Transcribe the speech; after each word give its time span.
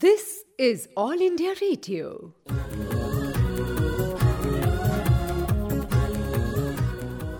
This 0.00 0.44
is 0.56 0.88
All 0.96 1.20
India 1.20 1.52
Radio. 1.60 2.32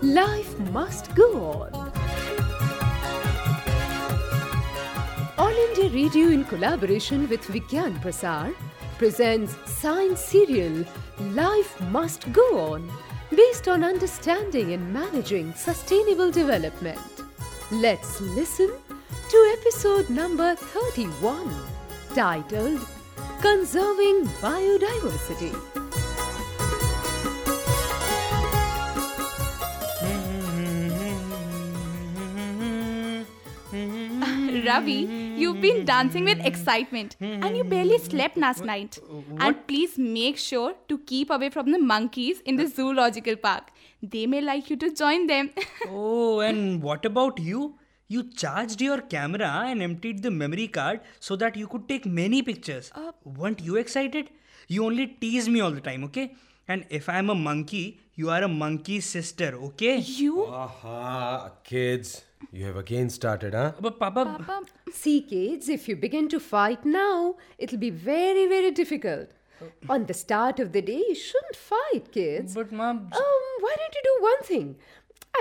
Life 0.03 0.59
must 0.71 1.15
go 1.15 1.45
on. 1.45 1.73
All 5.39 5.49
India 5.49 5.89
Radio, 5.89 6.27
in 6.27 6.43
collaboration 6.45 7.27
with 7.27 7.41
Vigyan 7.41 7.99
Prasar, 8.03 8.53
presents 8.99 9.55
science 9.65 10.19
serial 10.19 10.85
Life 11.31 11.81
Must 11.89 12.31
Go 12.31 12.59
On, 12.73 12.87
based 13.35 13.67
on 13.67 13.83
understanding 13.83 14.73
and 14.73 14.93
managing 14.93 15.55
sustainable 15.55 16.29
development. 16.29 17.01
Let's 17.71 18.21
listen 18.21 18.71
to 19.29 19.55
episode 19.57 20.11
number 20.11 20.53
31, 20.53 21.72
titled 22.13 22.79
Conserving 23.41 24.25
Biodiversity. 24.41 25.53
Ravi, 34.65 35.07
you've 35.37 35.59
been 35.61 35.83
dancing 35.85 36.25
with 36.25 36.39
excitement 36.45 37.15
and 37.19 37.57
you 37.57 37.63
barely 37.63 37.97
slept 37.97 38.37
last 38.37 38.63
night. 38.63 38.99
And 39.39 39.67
please 39.67 39.97
make 39.97 40.37
sure 40.37 40.73
to 40.89 40.97
keep 40.99 41.29
away 41.29 41.49
from 41.49 41.71
the 41.71 41.79
monkeys 41.79 42.39
in 42.41 42.55
the 42.57 42.67
zoological 42.67 43.35
park. 43.35 43.71
They 44.01 44.27
may 44.27 44.41
like 44.41 44.69
you 44.69 44.75
to 44.77 44.93
join 44.93 45.27
them. 45.27 45.49
Oh, 45.87 46.39
and 46.39 46.81
what 46.81 47.05
about 47.05 47.39
you? 47.39 47.75
You 48.07 48.23
charged 48.23 48.81
your 48.81 49.01
camera 49.01 49.49
and 49.67 49.81
emptied 49.81 50.21
the 50.23 50.31
memory 50.31 50.67
card 50.67 51.01
so 51.19 51.35
that 51.37 51.55
you 51.55 51.67
could 51.67 51.87
take 51.87 52.05
many 52.05 52.41
pictures. 52.41 52.91
Weren't 53.23 53.61
you 53.61 53.75
excited? 53.77 54.29
You 54.67 54.85
only 54.85 55.07
tease 55.07 55.49
me 55.49 55.61
all 55.61 55.71
the 55.71 55.81
time, 55.81 56.03
okay? 56.05 56.35
And 56.67 56.85
if 56.89 57.09
I'm 57.09 57.29
a 57.29 57.35
monkey, 57.35 57.99
you 58.15 58.29
are 58.29 58.43
a 58.43 58.47
monkey's 58.47 59.05
sister, 59.05 59.55
okay? 59.55 59.97
you? 59.97 60.45
Aha, 60.45 61.51
kids. 61.63 62.23
You 62.51 62.65
have 62.65 62.77
again 62.77 63.09
started, 63.09 63.53
huh? 63.53 63.71
But 63.79 63.99
Papa, 63.99 64.25
Papa, 64.25 64.61
See, 64.91 65.21
kids, 65.21 65.69
if 65.69 65.87
you 65.87 65.95
begin 65.95 66.27
to 66.29 66.39
fight 66.39 66.85
now, 66.85 67.35
it'll 67.57 67.79
be 67.79 67.89
very, 67.89 68.47
very 68.47 68.71
difficult. 68.71 69.29
On 69.89 70.05
the 70.05 70.13
start 70.13 70.59
of 70.59 70.73
the 70.73 70.81
day, 70.81 70.97
you 71.09 71.15
shouldn't 71.15 71.55
fight, 71.55 72.11
kids. 72.11 72.53
but 72.53 72.71
mom, 72.71 72.97
Um, 72.97 73.43
why 73.61 73.75
don't 73.77 73.95
you 73.95 74.01
do 74.03 74.23
one 74.23 74.43
thing? 74.43 74.75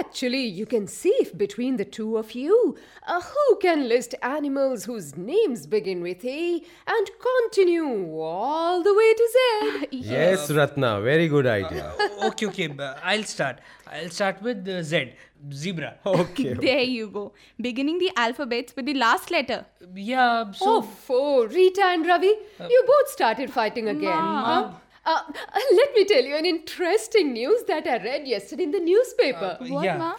Actually, 0.01 0.45
you 0.45 0.65
can 0.65 0.87
see 0.87 1.12
if 1.21 1.37
between 1.37 1.77
the 1.77 1.85
two 1.85 2.17
of 2.17 2.33
you, 2.33 2.77
uh, 3.07 3.21
who 3.21 3.57
can 3.57 3.89
list 3.89 4.15
animals 4.23 4.85
whose 4.85 5.17
names 5.17 5.67
begin 5.67 6.01
with 6.01 6.25
A 6.25 6.62
and 6.87 7.11
continue 7.31 8.17
all 8.19 8.83
the 8.83 8.95
way 8.95 9.15
to 9.15 9.29
Z. 9.35 9.89
Yes, 10.13 10.51
Ratna. 10.51 11.01
Very 11.03 11.29
good 11.29 11.47
idea. 11.47 11.93
okay, 12.25 12.47
okay, 12.47 12.75
I'll 13.05 13.25
start. 13.25 13.59
I'll 13.87 14.09
start 14.09 14.41
with 14.41 14.67
uh, 14.67 14.83
Z, 14.83 15.13
zebra. 15.53 15.97
Okay. 16.07 16.55
there 16.55 16.81
you 16.81 17.09
go. 17.09 17.33
Beginning 17.61 17.98
the 17.98 18.11
alphabets 18.17 18.75
with 18.75 18.87
the 18.87 18.95
last 18.95 19.31
letter. 19.31 19.67
Yeah, 19.95 20.53
so. 20.53 20.65
Oh, 20.67 20.89
oh, 21.11 21.47
Rita 21.47 21.85
and 21.85 22.07
Ravi, 22.07 22.33
you 22.61 22.85
both 22.87 23.09
started 23.11 23.53
fighting 23.53 23.89
again. 23.89 24.11
Huh? 24.13 24.70
Uh, 25.05 25.20
uh, 25.28 25.61
let 25.72 25.95
me 25.95 26.05
tell 26.05 26.22
you 26.22 26.36
an 26.36 26.47
interesting 26.47 27.33
news 27.33 27.64
that 27.64 27.86
I 27.86 27.97
read 27.97 28.27
yesterday 28.27 28.64
in 28.64 28.70
the 28.70 28.81
newspaper. 28.81 29.56
What, 29.61 29.84
Yeah. 29.84 29.98
Ma? 29.98 30.14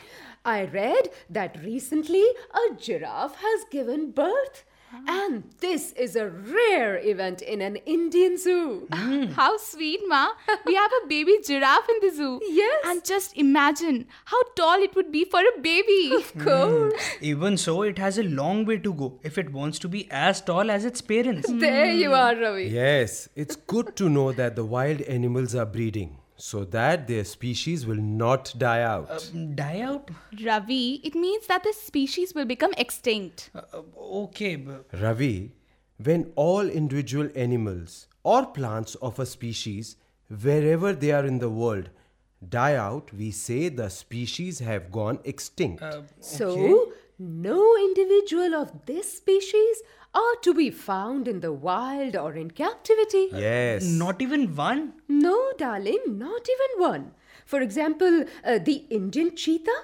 I 0.45 0.65
read 0.65 1.09
that 1.29 1.57
recently 1.63 2.25
a 2.53 2.75
giraffe 2.75 3.37
has 3.37 3.65
given 3.71 4.11
birth. 4.11 4.65
Oh. 4.93 5.03
And 5.07 5.43
this 5.59 5.91
is 5.93 6.15
a 6.15 6.29
rare 6.29 6.97
event 6.97 7.41
in 7.41 7.61
an 7.61 7.77
Indian 7.77 8.37
zoo. 8.37 8.87
Mm. 8.91 9.33
How 9.39 9.57
sweet, 9.57 10.01
Ma. 10.07 10.29
We 10.65 10.75
have 10.75 10.91
a 11.03 11.07
baby 11.07 11.37
giraffe 11.43 11.89
in 11.89 12.07
the 12.07 12.15
zoo. 12.15 12.39
Yes. 12.47 12.81
And 12.85 13.03
just 13.03 13.35
imagine 13.35 14.05
how 14.25 14.41
tall 14.55 14.81
it 14.81 14.95
would 14.95 15.11
be 15.11 15.25
for 15.25 15.39
a 15.39 15.61
baby. 15.61 16.11
Of 16.15 16.29
hmm. 16.31 16.43
course. 16.43 17.09
Even 17.21 17.57
so, 17.57 17.81
it 17.81 17.97
has 17.97 18.17
a 18.17 18.23
long 18.23 18.65
way 18.65 18.77
to 18.77 18.93
go 18.93 19.19
if 19.23 19.37
it 19.37 19.51
wants 19.51 19.79
to 19.79 19.89
be 19.89 20.07
as 20.11 20.41
tall 20.41 20.69
as 20.69 20.85
its 20.85 21.01
parents. 21.01 21.49
There 21.51 21.91
you 21.91 22.09
hmm. 22.09 22.15
are, 22.15 22.35
Ravi. 22.35 22.65
Yes, 22.65 23.29
it's 23.35 23.55
good 23.55 23.95
to 23.95 24.09
know 24.09 24.31
that 24.31 24.55
the 24.55 24.65
wild 24.65 25.01
animals 25.01 25.55
are 25.55 25.65
breeding 25.65 26.17
so 26.43 26.65
that 26.65 27.07
their 27.07 27.23
species 27.23 27.85
will 27.85 28.03
not 28.21 28.53
die 28.57 28.81
out. 28.81 29.31
Die 29.55 29.79
out? 29.79 30.09
Ravi, 30.45 30.99
it 31.01 31.15
means 31.15 31.47
that 31.47 31.63
the 31.63 31.71
species 31.71 32.35
will 32.35 32.43
become 32.43 32.73
extinct. 32.77 33.49
Uh, 33.55 33.61
uh, 33.73 33.81
okay, 34.23 34.57
b- 34.57 34.73
Ravi, 35.01 35.53
when 36.03 36.33
all 36.35 36.67
individual 36.67 37.29
animals 37.33 38.07
or 38.23 38.45
plants 38.45 38.95
of 38.95 39.19
a 39.19 39.25
species, 39.25 39.95
wherever 40.41 40.91
they 40.91 41.11
are 41.11 41.25
in 41.25 41.39
the 41.39 41.49
world, 41.49 41.89
die 42.49 42.75
out, 42.75 43.13
we 43.13 43.31
say 43.31 43.69
the 43.69 43.89
species 43.89 44.59
have 44.59 44.91
gone 44.91 45.19
extinct. 45.23 45.81
So, 46.19 46.91
no 47.17 47.77
individual 47.77 48.53
of 48.53 48.85
this 48.85 49.17
species 49.17 49.81
are 50.13 50.35
to 50.43 50.53
be 50.53 50.69
found 50.69 51.27
in 51.27 51.39
the 51.39 51.51
wild 51.51 52.15
or 52.15 52.33
in 52.33 52.51
captivity. 52.51 53.29
yes. 53.33 53.83
not 53.83 54.21
even 54.21 54.55
one? 54.55 54.93
No, 55.07 55.53
darling, 55.57 56.03
not 56.07 56.47
even 56.55 56.81
one. 56.89 57.11
For 57.45 57.61
example, 57.61 58.25
uh, 58.45 58.59
the 58.59 58.85
Indian 58.89 59.35
cheetah. 59.35 59.81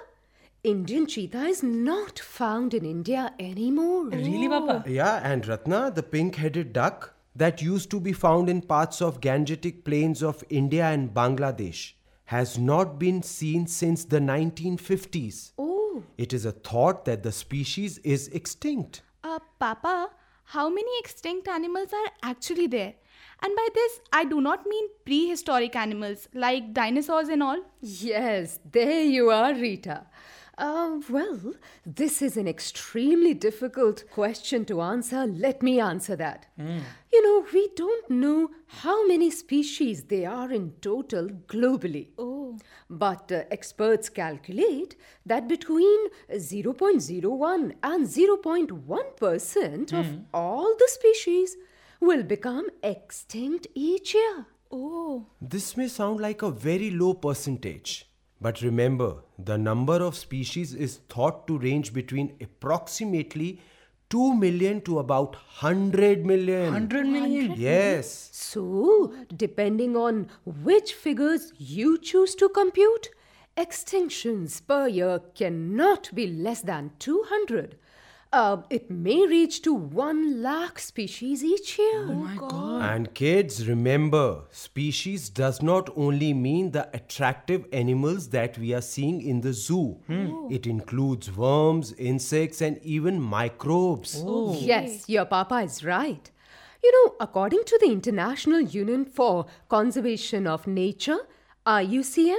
Indian 0.62 1.06
cheetah 1.06 1.44
is 1.46 1.62
not 1.62 2.18
found 2.18 2.74
in 2.74 2.84
India 2.84 3.32
anymore. 3.38 4.06
Really, 4.06 4.48
Papa? 4.48 4.84
Yeah, 4.86 5.20
and 5.22 5.46
Ratna, 5.46 5.90
the 5.90 6.02
pink 6.02 6.36
headed 6.36 6.72
duck 6.72 7.14
that 7.34 7.62
used 7.62 7.90
to 7.90 8.00
be 8.00 8.12
found 8.12 8.48
in 8.48 8.60
parts 8.60 9.00
of 9.00 9.20
Gangetic 9.20 9.84
plains 9.84 10.22
of 10.22 10.44
India 10.50 10.84
and 10.84 11.14
Bangladesh 11.14 11.92
has 12.26 12.58
not 12.58 12.98
been 12.98 13.22
seen 13.22 13.66
since 13.66 14.04
the 14.04 14.18
1950s. 14.20 15.52
Oh, 15.58 16.02
It 16.18 16.32
is 16.32 16.44
a 16.44 16.52
thought 16.52 17.04
that 17.06 17.22
the 17.22 17.32
species 17.32 17.98
is 17.98 18.28
extinct. 18.28 19.02
Uh, 19.24 19.38
Papa, 19.58 20.10
how 20.52 20.68
many 20.68 20.98
extinct 20.98 21.46
animals 21.46 21.92
are 21.92 22.10
actually 22.22 22.66
there? 22.66 22.94
And 23.42 23.54
by 23.56 23.68
this, 23.74 24.00
I 24.12 24.24
do 24.24 24.40
not 24.40 24.66
mean 24.66 24.88
prehistoric 25.04 25.76
animals 25.76 26.28
like 26.34 26.72
dinosaurs 26.74 27.28
and 27.28 27.42
all. 27.42 27.60
yes, 27.80 28.58
there 28.72 29.02
you 29.02 29.30
are, 29.30 29.54
Rita. 29.54 30.06
Uh, 30.60 31.00
well, 31.08 31.54
this 31.86 32.20
is 32.20 32.36
an 32.36 32.46
extremely 32.46 33.32
difficult 33.32 34.04
question 34.10 34.66
to 34.66 34.82
answer. 34.82 35.24
Let 35.26 35.62
me 35.62 35.80
answer 35.80 36.16
that. 36.16 36.48
You 37.10 37.22
know, 37.22 37.46
we 37.50 37.70
don't 37.74 38.10
know 38.10 38.50
how 38.66 39.06
many 39.06 39.30
species 39.30 40.04
there 40.04 40.30
are 40.30 40.52
in 40.52 40.72
total 40.82 41.28
globally. 41.48 42.08
Oh. 42.18 42.58
But 42.90 43.32
uh, 43.32 43.44
experts 43.50 44.10
calculate 44.10 44.96
that 45.24 45.48
between 45.48 46.10
0.01 46.30 47.72
and 47.82 48.06
0.1% 48.06 49.92
of 49.94 50.06
all 50.34 50.76
the 50.78 50.88
species 50.88 51.56
will 52.00 52.22
become 52.22 52.68
extinct 52.82 53.66
each 53.74 54.12
year. 54.12 54.44
Oh. 54.70 55.24
This 55.40 55.74
may 55.78 55.88
sound 55.88 56.20
like 56.20 56.42
a 56.42 56.50
very 56.50 56.90
low 56.90 57.14
percentage. 57.14 58.09
But 58.40 58.62
remember, 58.62 59.16
the 59.38 59.58
number 59.58 60.02
of 60.02 60.16
species 60.16 60.74
is 60.74 61.00
thought 61.08 61.46
to 61.46 61.58
range 61.58 61.92
between 61.92 62.36
approximately 62.40 63.60
2 64.08 64.34
million 64.34 64.80
to 64.82 64.98
about 64.98 65.34
100 65.62 66.24
million. 66.24 66.64
100 66.72 67.06
million? 67.06 67.54
Yes. 67.56 68.30
So, 68.32 69.12
depending 69.36 69.94
on 69.96 70.28
which 70.44 70.94
figures 70.94 71.52
you 71.58 71.98
choose 71.98 72.34
to 72.36 72.48
compute, 72.48 73.10
extinctions 73.56 74.66
per 74.66 74.88
year 74.88 75.20
cannot 75.34 76.10
be 76.14 76.26
less 76.26 76.62
than 76.62 76.92
200. 76.98 77.76
Uh, 78.32 78.58
it 78.70 78.88
may 78.88 79.26
reach 79.26 79.60
to 79.60 79.74
1 79.74 80.40
lakh 80.40 80.78
species 80.78 81.42
each 81.42 81.78
year. 81.80 82.06
Oh 82.08 82.14
my 82.14 82.36
god. 82.36 82.82
And 82.82 83.12
kids, 83.12 83.66
remember, 83.66 84.42
species 84.52 85.28
does 85.28 85.60
not 85.62 85.90
only 85.96 86.32
mean 86.32 86.70
the 86.70 86.88
attractive 86.94 87.66
animals 87.72 88.28
that 88.28 88.56
we 88.56 88.72
are 88.72 88.80
seeing 88.80 89.20
in 89.20 89.40
the 89.40 89.52
zoo. 89.52 89.98
It 90.48 90.68
includes 90.68 91.36
worms, 91.36 91.92
insects, 91.94 92.60
and 92.60 92.78
even 92.84 93.20
microbes. 93.20 94.22
Yes, 94.60 95.08
your 95.08 95.24
papa 95.24 95.56
is 95.62 95.84
right. 95.84 96.30
You 96.84 96.92
know, 96.92 97.16
according 97.18 97.64
to 97.64 97.78
the 97.80 97.90
International 97.90 98.60
Union 98.60 99.04
for 99.06 99.46
Conservation 99.68 100.46
of 100.46 100.68
Nature, 100.68 101.18
IUCN, 101.66 102.38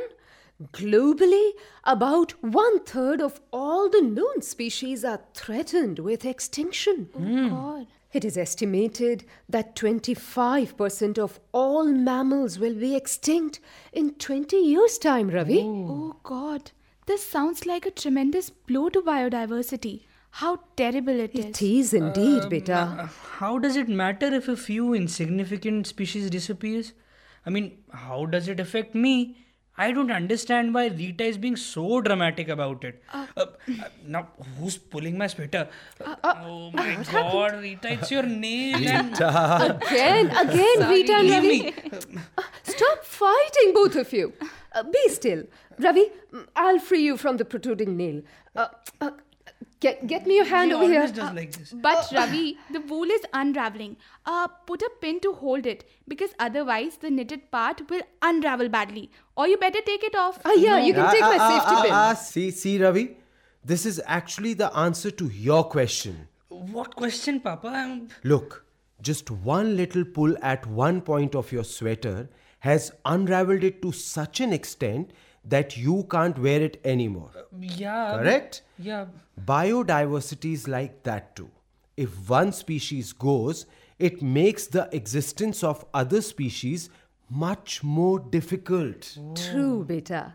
globally, 0.73 1.51
about 1.83 2.31
one 2.43 2.83
third 2.83 3.21
of 3.21 3.41
all 3.51 3.89
the 3.89 4.01
known 4.01 4.41
species 4.41 5.03
are 5.03 5.21
threatened 5.33 5.99
with 5.99 6.25
extinction. 6.25 7.09
Oh 7.15 7.49
God. 7.49 7.87
It 8.13 8.25
is 8.25 8.37
estimated 8.37 9.23
that 9.47 9.75
25% 9.75 11.17
of 11.17 11.39
all 11.53 11.85
mammals 11.85 12.59
will 12.59 12.75
be 12.75 12.93
extinct 12.95 13.61
in 13.93 14.15
20 14.15 14.57
years' 14.57 14.97
time, 14.97 15.29
Ravi. 15.29 15.61
Oh 15.63 16.17
God. 16.23 16.71
This 17.05 17.25
sounds 17.25 17.65
like 17.65 17.85
a 17.85 17.91
tremendous 17.91 18.49
blow 18.49 18.89
to 18.89 19.01
biodiversity. 19.01 20.03
How 20.31 20.59
terrible 20.77 21.19
it 21.19 21.35
is. 21.35 21.45
It 21.45 21.61
is 21.61 21.93
indeed, 21.93 22.49
beta. 22.49 22.73
Uh, 22.73 23.07
how 23.39 23.59
does 23.59 23.75
it 23.75 23.89
matter 23.89 24.27
if 24.27 24.47
a 24.47 24.55
few 24.55 24.93
insignificant 24.93 25.87
species 25.87 26.29
disappears? 26.29 26.93
I 27.45 27.49
mean, 27.49 27.79
how 27.91 28.25
does 28.25 28.47
it 28.47 28.59
affect 28.59 28.95
me? 28.95 29.37
I 29.85 29.91
don't 29.97 30.11
understand 30.15 30.73
why 30.77 30.87
Rita 30.87 31.23
is 31.33 31.37
being 31.45 31.55
so 31.55 32.01
dramatic 32.07 32.49
about 32.55 32.83
it. 32.89 33.01
Uh, 33.13 33.25
uh, 33.37 33.45
now, 34.05 34.27
who's 34.57 34.77
pulling 34.77 35.17
my 35.17 35.27
sweater? 35.27 35.67
oh 36.23 36.71
my 36.73 36.89
god, 37.11 37.59
Rita, 37.61 37.93
it's 37.93 38.11
your 38.11 38.23
name. 38.43 38.87
and- 38.87 39.15
Again, 39.21 40.29
again, 40.45 40.89
Rita 40.89 41.13
and 41.21 41.29
Ravi. 41.35 41.73
Stop 42.63 43.03
fighting, 43.05 43.73
both 43.73 43.95
of 43.95 44.13
you. 44.13 44.33
Uh, 44.73 44.83
be 44.83 45.03
still. 45.09 45.43
Ravi, 45.79 46.05
mm, 46.33 46.45
I'll 46.55 46.79
free 46.79 47.03
you 47.03 47.17
from 47.17 47.37
the 47.37 47.45
protruding 47.45 47.97
nail. 47.97 48.21
Uh, 49.83 49.87
uh, 49.87 49.91
get, 49.93 50.07
get 50.07 50.27
me 50.27 50.35
your 50.35 50.45
hand 50.45 50.71
He 50.71 50.75
over 50.75 50.85
here. 50.85 51.01
always 51.01 51.11
does 51.11 51.33
like 51.33 51.51
this. 51.51 51.71
But 51.73 52.07
Ravi, 52.13 52.57
the 52.71 52.81
wool 52.81 53.09
is 53.09 53.21
unraveling. 53.33 53.97
Uh, 54.25 54.47
put 54.47 54.81
a 54.81 54.89
pin 55.01 55.19
to 55.21 55.33
hold 55.33 55.65
it 55.65 55.83
because 56.07 56.31
otherwise 56.39 56.97
the 56.97 57.09
knitted 57.09 57.51
part 57.51 57.89
will 57.89 58.01
unravel 58.21 58.69
badly. 58.69 59.09
Or 59.35 59.47
you 59.47 59.57
better 59.57 59.81
take 59.81 60.03
it 60.03 60.15
off. 60.15 60.39
Ah, 60.45 60.53
yeah, 60.53 60.77
you 60.79 60.93
can 60.93 61.05
Ah, 61.05 61.11
take 61.11 61.23
ah, 61.23 61.29
my 61.29 61.37
ah, 61.39 61.49
safety 61.49 61.75
ah, 61.75 61.81
pin. 61.83 61.91
ah, 61.93 62.13
see, 62.13 62.51
see, 62.51 62.81
Ravi. 62.83 63.17
This 63.63 63.85
is 63.85 64.01
actually 64.05 64.53
the 64.55 64.75
answer 64.75 65.11
to 65.11 65.25
your 65.27 65.63
question. 65.63 66.27
What 66.49 66.95
question, 66.95 67.39
Papa? 67.39 67.67
I'm- 67.67 68.09
Look, 68.23 68.65
just 69.01 69.31
one 69.31 69.75
little 69.77 70.03
pull 70.05 70.35
at 70.41 70.65
one 70.67 71.01
point 71.01 71.35
of 71.35 71.51
your 71.51 71.63
sweater 71.63 72.29
has 72.59 72.91
unraveled 73.05 73.63
it 73.63 73.81
to 73.81 73.91
such 73.91 74.39
an 74.39 74.53
extent 74.53 75.11
that 75.43 75.77
you 75.77 76.05
can't 76.09 76.37
wear 76.37 76.61
it 76.61 76.79
anymore. 76.83 77.31
Yeah. 77.59 78.17
Correct? 78.17 78.61
Yeah. 78.77 79.07
Biodiversity 79.43 80.53
is 80.53 80.67
like 80.67 81.03
that 81.03 81.35
too. 81.35 81.49
If 81.97 82.29
one 82.29 82.51
species 82.51 83.13
goes, 83.13 83.65
it 83.99 84.21
makes 84.21 84.67
the 84.67 84.89
existence 84.91 85.63
of 85.63 85.85
other 85.93 86.21
species 86.21 86.89
much 87.29 87.83
more 87.83 88.19
difficult. 88.19 89.17
True, 89.35 89.83
beta. 89.83 90.33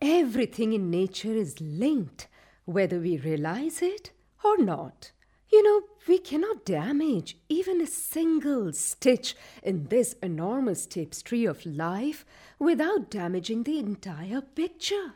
Everything 0.00 0.72
in 0.72 0.90
nature 0.90 1.32
is 1.32 1.60
linked, 1.60 2.28
whether 2.64 2.98
we 2.98 3.18
realize 3.18 3.82
it 3.82 4.12
or 4.44 4.56
not. 4.56 5.12
You 5.52 5.62
know, 5.64 5.82
we 6.06 6.18
cannot 6.18 6.64
damage 6.64 7.36
even 7.48 7.80
a 7.80 7.86
single 7.86 8.72
stitch 8.72 9.34
in 9.62 9.88
this 9.88 10.14
enormous 10.22 10.86
tapestry 10.86 11.44
of 11.44 11.66
life 11.66 12.24
without 12.60 13.10
damaging 13.10 13.64
the 13.64 13.78
entire 13.78 14.42
picture. 14.42 15.14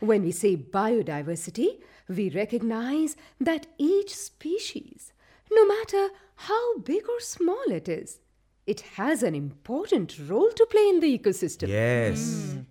When 0.00 0.22
we 0.24 0.32
say 0.32 0.56
biodiversity, 0.56 1.78
we 2.08 2.30
recognize 2.30 3.14
that 3.38 3.66
each 3.78 4.16
species, 4.16 5.12
no 5.52 5.66
matter 5.66 6.08
how 6.36 6.78
big 6.78 7.08
or 7.08 7.20
small 7.20 7.70
it 7.70 7.88
is, 7.88 8.18
it 8.66 8.80
has 8.96 9.22
an 9.22 9.34
important 9.34 10.18
role 10.28 10.50
to 10.50 10.66
play 10.66 10.88
in 10.88 11.00
the 11.00 11.18
ecosystem. 11.18 11.68
Yes. 11.68 12.20
Mm. 12.20 12.64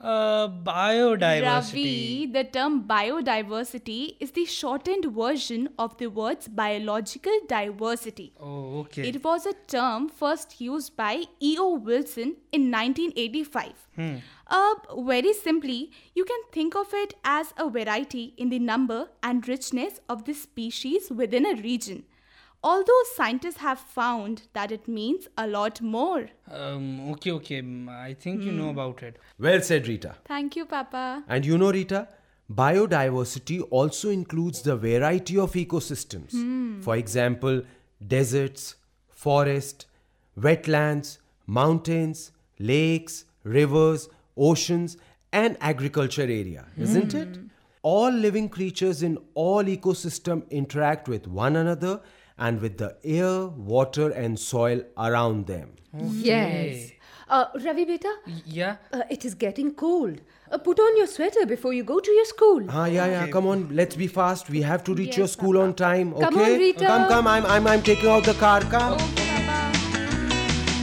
Uh, 0.00 0.46
biodiversity. 0.48 1.42
Ravi, 1.42 2.26
the 2.26 2.44
term 2.44 2.84
biodiversity 2.84 4.14
is 4.20 4.30
the 4.30 4.44
shortened 4.44 5.06
version 5.12 5.70
of 5.76 5.96
the 5.98 6.06
words 6.06 6.46
biological 6.46 7.32
diversity. 7.48 8.32
Oh, 8.38 8.80
okay. 8.80 9.08
It 9.08 9.24
was 9.24 9.44
a 9.44 9.54
term 9.66 10.08
first 10.08 10.60
used 10.60 10.96
by 10.96 11.24
E.O. 11.40 11.74
Wilson 11.74 12.36
in 12.52 12.70
1985. 12.70 13.72
Hmm. 13.96 14.16
Uh, 14.46 14.74
very 14.98 15.32
simply, 15.32 15.90
you 16.14 16.24
can 16.24 16.40
think 16.52 16.76
of 16.76 16.94
it 16.94 17.14
as 17.24 17.52
a 17.56 17.68
variety 17.68 18.34
in 18.36 18.50
the 18.50 18.60
number 18.60 19.08
and 19.20 19.48
richness 19.48 20.00
of 20.08 20.26
the 20.26 20.32
species 20.32 21.10
within 21.10 21.44
a 21.44 21.60
region. 21.60 22.04
Although 22.62 23.02
scientists 23.14 23.58
have 23.58 23.78
found 23.78 24.42
that 24.52 24.72
it 24.72 24.88
means 24.88 25.28
a 25.36 25.46
lot 25.46 25.80
more. 25.80 26.28
Um, 26.50 27.10
okay, 27.12 27.30
okay. 27.32 27.62
mm, 27.62 27.88
I 27.88 28.14
think 28.14 28.42
you 28.42 28.50
know 28.52 28.70
about 28.70 29.02
it. 29.02 29.16
Well 29.38 29.60
said, 29.60 29.86
Rita. 29.86 30.16
Thank 30.24 30.56
you, 30.56 30.66
Papa. 30.66 31.22
And 31.28 31.46
you 31.46 31.56
know, 31.56 31.70
Rita, 31.70 32.08
biodiversity 32.52 33.62
also 33.70 34.10
includes 34.10 34.62
the 34.62 34.76
variety 34.76 35.38
of 35.38 35.52
ecosystems. 35.52 36.82
For 36.82 36.96
example, 36.96 37.62
deserts, 38.04 38.74
forests, 39.08 39.86
wetlands, 40.38 41.18
mountains, 41.46 42.32
lakes, 42.58 43.24
rivers, 43.44 44.08
oceans, 44.36 44.96
and 45.32 45.56
agriculture 45.60 46.22
area, 46.22 46.66
isn't 46.76 47.14
it? 47.14 47.38
All 47.82 48.10
living 48.10 48.48
creatures 48.48 49.02
in 49.04 49.18
all 49.34 49.62
ecosystem 49.64 50.48
interact 50.50 51.08
with 51.08 51.28
one 51.28 51.54
another 51.54 52.00
and 52.38 52.60
with 52.60 52.78
the 52.78 52.96
air, 53.04 53.46
water, 53.46 54.10
and 54.10 54.38
soil 54.38 54.82
around 54.96 55.46
them. 55.46 55.70
Yes. 55.94 56.92
Uh, 57.28 57.44
Ravi 57.62 57.84
beta, 57.84 58.10
Yeah. 58.46 58.76
uh, 58.92 59.02
it 59.10 59.24
is 59.24 59.34
getting 59.34 59.72
cold. 59.74 60.20
Uh, 60.50 60.56
put 60.56 60.80
on 60.80 60.96
your 60.96 61.06
sweater 61.06 61.44
before 61.44 61.74
you 61.74 61.84
go 61.84 61.98
to 62.00 62.10
your 62.10 62.24
school. 62.24 62.64
Ah, 62.70 62.86
yeah, 62.86 63.06
yeah. 63.06 63.26
Come 63.26 63.46
on, 63.46 63.68
let's 63.72 63.96
be 63.96 64.06
fast. 64.06 64.48
We 64.48 64.62
have 64.62 64.82
to 64.84 64.94
reach 64.94 65.16
your 65.18 65.24
Yes, 65.26 65.32
school 65.32 65.58
on 65.58 65.74
time. 65.74 66.14
Okay? 66.14 66.24
Come 66.24 66.38
on, 66.38 66.52
Rita. 66.58 66.86
Come, 66.86 67.08
come. 67.08 67.26
I'm, 67.26 67.44
I'm, 67.46 67.66
I'm 67.66 67.82
taking 67.82 68.08
out 68.08 68.24
the 68.24 68.32
car. 68.34 68.60
Come. 68.62 68.94
Okay, 68.94 69.44
Papa. 69.46 70.78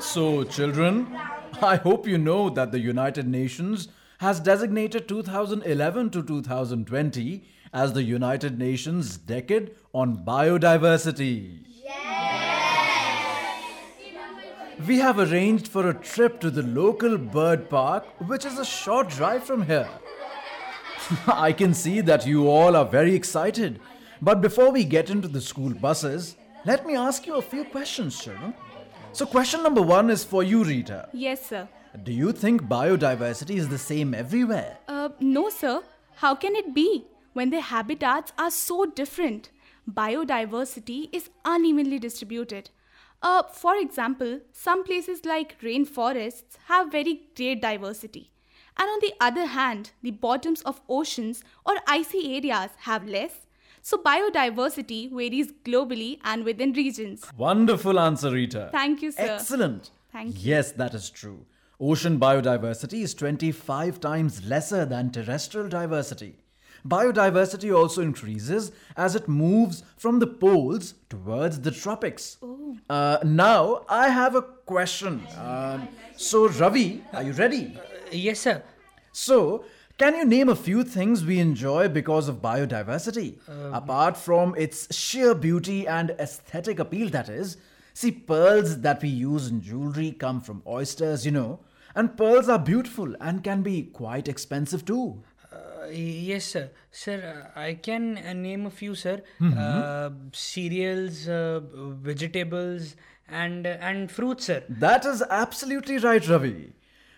So, 0.00 0.44
children, 0.44 1.06
I 1.62 1.76
hope 1.76 2.06
you 2.06 2.18
know 2.18 2.50
that 2.50 2.70
the 2.70 2.78
United 2.78 3.26
Nations 3.26 3.88
has 4.18 4.38
designated 4.38 5.08
2011 5.08 6.10
to 6.10 6.22
2020 6.22 7.44
as 7.72 7.92
the 7.92 8.02
United 8.04 8.58
Nations 8.58 9.16
Decade 9.16 9.72
on 9.92 10.24
Biodiversity. 10.24 11.64
We 14.86 14.98
have 14.98 15.18
arranged 15.18 15.66
for 15.66 15.88
a 15.88 15.94
trip 15.94 16.38
to 16.40 16.50
the 16.50 16.62
local 16.62 17.18
bird 17.18 17.68
park, 17.68 18.06
which 18.28 18.44
is 18.44 18.58
a 18.58 18.64
short 18.64 19.08
drive 19.08 19.42
from 19.42 19.62
here. 19.62 19.88
I 21.26 21.52
can 21.52 21.74
see 21.74 22.00
that 22.02 22.24
you 22.24 22.48
all 22.48 22.76
are 22.76 22.84
very 22.84 23.16
excited. 23.16 23.80
But 24.22 24.40
before 24.40 24.70
we 24.70 24.84
get 24.84 25.10
into 25.10 25.26
the 25.26 25.40
school 25.40 25.74
buses, 25.74 26.36
let 26.64 26.86
me 26.86 26.94
ask 26.94 27.26
you 27.26 27.34
a 27.34 27.42
few 27.42 27.64
questions, 27.64 28.22
children. 28.22 28.54
So, 29.12 29.26
question 29.26 29.62
number 29.62 29.82
one 29.82 30.10
is 30.10 30.22
for 30.22 30.42
you, 30.42 30.62
Rita. 30.64 31.08
Yes, 31.12 31.46
sir. 31.46 31.68
Do 32.04 32.12
you 32.12 32.32
think 32.32 32.62
biodiversity 32.62 33.56
is 33.56 33.68
the 33.68 33.78
same 33.78 34.14
everywhere? 34.14 34.78
Uh, 34.86 35.08
no, 35.20 35.48
sir. 35.48 35.82
How 36.16 36.34
can 36.34 36.54
it 36.54 36.74
be 36.74 37.06
when 37.32 37.50
their 37.50 37.62
habitats 37.62 38.32
are 38.38 38.50
so 38.50 38.86
different? 38.86 39.50
Biodiversity 39.90 41.08
is 41.12 41.30
unevenly 41.44 41.98
distributed. 41.98 42.70
Uh, 43.22 43.42
for 43.42 43.76
example, 43.76 44.40
some 44.52 44.84
places 44.84 45.24
like 45.24 45.60
rainforests 45.60 46.56
have 46.66 46.92
very 46.92 47.22
great 47.34 47.60
diversity. 47.60 48.30
And 48.76 48.88
on 48.88 48.98
the 49.00 49.14
other 49.20 49.46
hand, 49.46 49.90
the 50.02 50.12
bottoms 50.12 50.62
of 50.62 50.80
oceans 50.88 51.42
or 51.66 51.74
icy 51.88 52.36
areas 52.36 52.70
have 52.82 53.08
less. 53.08 53.46
So 53.88 53.96
biodiversity 53.96 55.10
varies 55.10 55.50
globally 55.64 56.18
and 56.22 56.44
within 56.44 56.74
regions. 56.74 57.24
Wonderful 57.38 57.98
answer, 57.98 58.30
Rita. 58.30 58.68
Thank 58.70 59.00
you, 59.00 59.10
sir. 59.10 59.36
Excellent. 59.36 59.92
Thank 60.12 60.34
you. 60.34 60.50
Yes, 60.50 60.72
that 60.72 60.92
is 60.92 61.08
true. 61.08 61.46
Ocean 61.80 62.20
biodiversity 62.20 63.00
is 63.00 63.14
25 63.14 63.98
times 63.98 64.44
lesser 64.44 64.84
than 64.84 65.10
terrestrial 65.10 65.70
diversity. 65.70 66.34
Biodiversity 66.86 67.74
also 67.74 68.02
increases 68.02 68.72
as 68.94 69.16
it 69.16 69.26
moves 69.26 69.82
from 69.96 70.18
the 70.18 70.26
poles 70.26 70.92
towards 71.08 71.60
the 71.60 71.70
tropics. 71.70 72.36
Uh, 72.90 73.16
now, 73.24 73.86
I 73.88 74.10
have 74.10 74.34
a 74.34 74.42
question. 74.42 75.26
Um, 75.38 75.88
so, 76.14 76.46
Ravi, 76.46 77.02
are 77.14 77.22
you 77.22 77.32
ready? 77.32 77.78
Yes, 78.12 78.40
sir. 78.40 78.62
So, 79.12 79.64
can 79.98 80.14
you 80.14 80.24
name 80.24 80.48
a 80.48 80.56
few 80.56 80.84
things 80.84 81.24
we 81.24 81.38
enjoy 81.40 81.88
because 81.88 82.28
of 82.28 82.40
biodiversity? 82.40 83.38
Apart 83.72 84.16
from 84.16 84.54
its 84.56 84.94
sheer 84.94 85.34
beauty 85.34 85.86
and 85.86 86.10
aesthetic 86.12 86.78
appeal, 86.78 87.08
that 87.10 87.28
is. 87.28 87.56
See, 87.94 88.12
pearls 88.12 88.80
that 88.82 89.02
we 89.02 89.08
use 89.08 89.48
in 89.48 89.60
jewelry 89.60 90.12
come 90.12 90.40
from 90.40 90.62
oysters, 90.66 91.26
you 91.26 91.32
know. 91.32 91.60
And 91.96 92.16
pearls 92.16 92.48
are 92.48 92.58
beautiful 92.58 93.16
and 93.20 93.42
can 93.42 93.62
be 93.62 93.82
quite 93.82 94.28
expensive 94.28 94.84
too. 94.84 95.24
Uh, 95.52 95.86
yes, 95.90 96.44
sir. 96.44 96.70
Sir, 96.92 97.50
uh, 97.56 97.58
I 97.58 97.74
can 97.74 98.18
uh, 98.18 98.34
name 98.34 98.66
a 98.66 98.70
few, 98.70 98.94
sir. 98.94 99.22
Uh, 99.42 100.10
cereals, 100.32 101.26
uh, 101.28 101.60
vegetables, 101.74 102.94
and 103.28 103.66
uh, 103.66 103.70
and 103.80 104.10
fruits, 104.12 104.44
sir. 104.44 104.62
That 104.68 105.04
is 105.04 105.22
absolutely 105.28 105.98
right, 105.98 106.26
Ravi. 106.28 106.72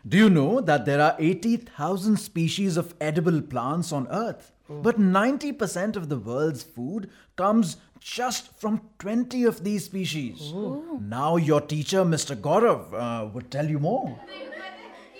Do 0.08 0.16
you 0.16 0.30
know 0.30 0.60
that 0.62 0.86
there 0.86 1.00
are 1.00 1.14
80,000 1.18 2.16
species 2.18 2.76
of 2.76 2.94
edible 3.00 3.42
plants 3.42 3.92
on 3.92 4.08
Earth? 4.10 4.52
But 4.68 4.98
90% 4.98 5.96
of 5.96 6.08
the 6.08 6.16
world's 6.16 6.62
food 6.62 7.10
comes 7.36 7.76
just 7.98 8.56
from 8.58 8.80
20 9.00 9.44
of 9.44 9.62
these 9.64 9.84
species. 9.84 10.52
Now, 11.00 11.36
your 11.36 11.60
teacher, 11.60 12.02
Mr. 12.04 12.34
Gaurav, 12.34 12.94
uh, 12.94 13.28
would 13.28 13.50
tell 13.50 13.68
you 13.68 13.78
more. 13.78 14.18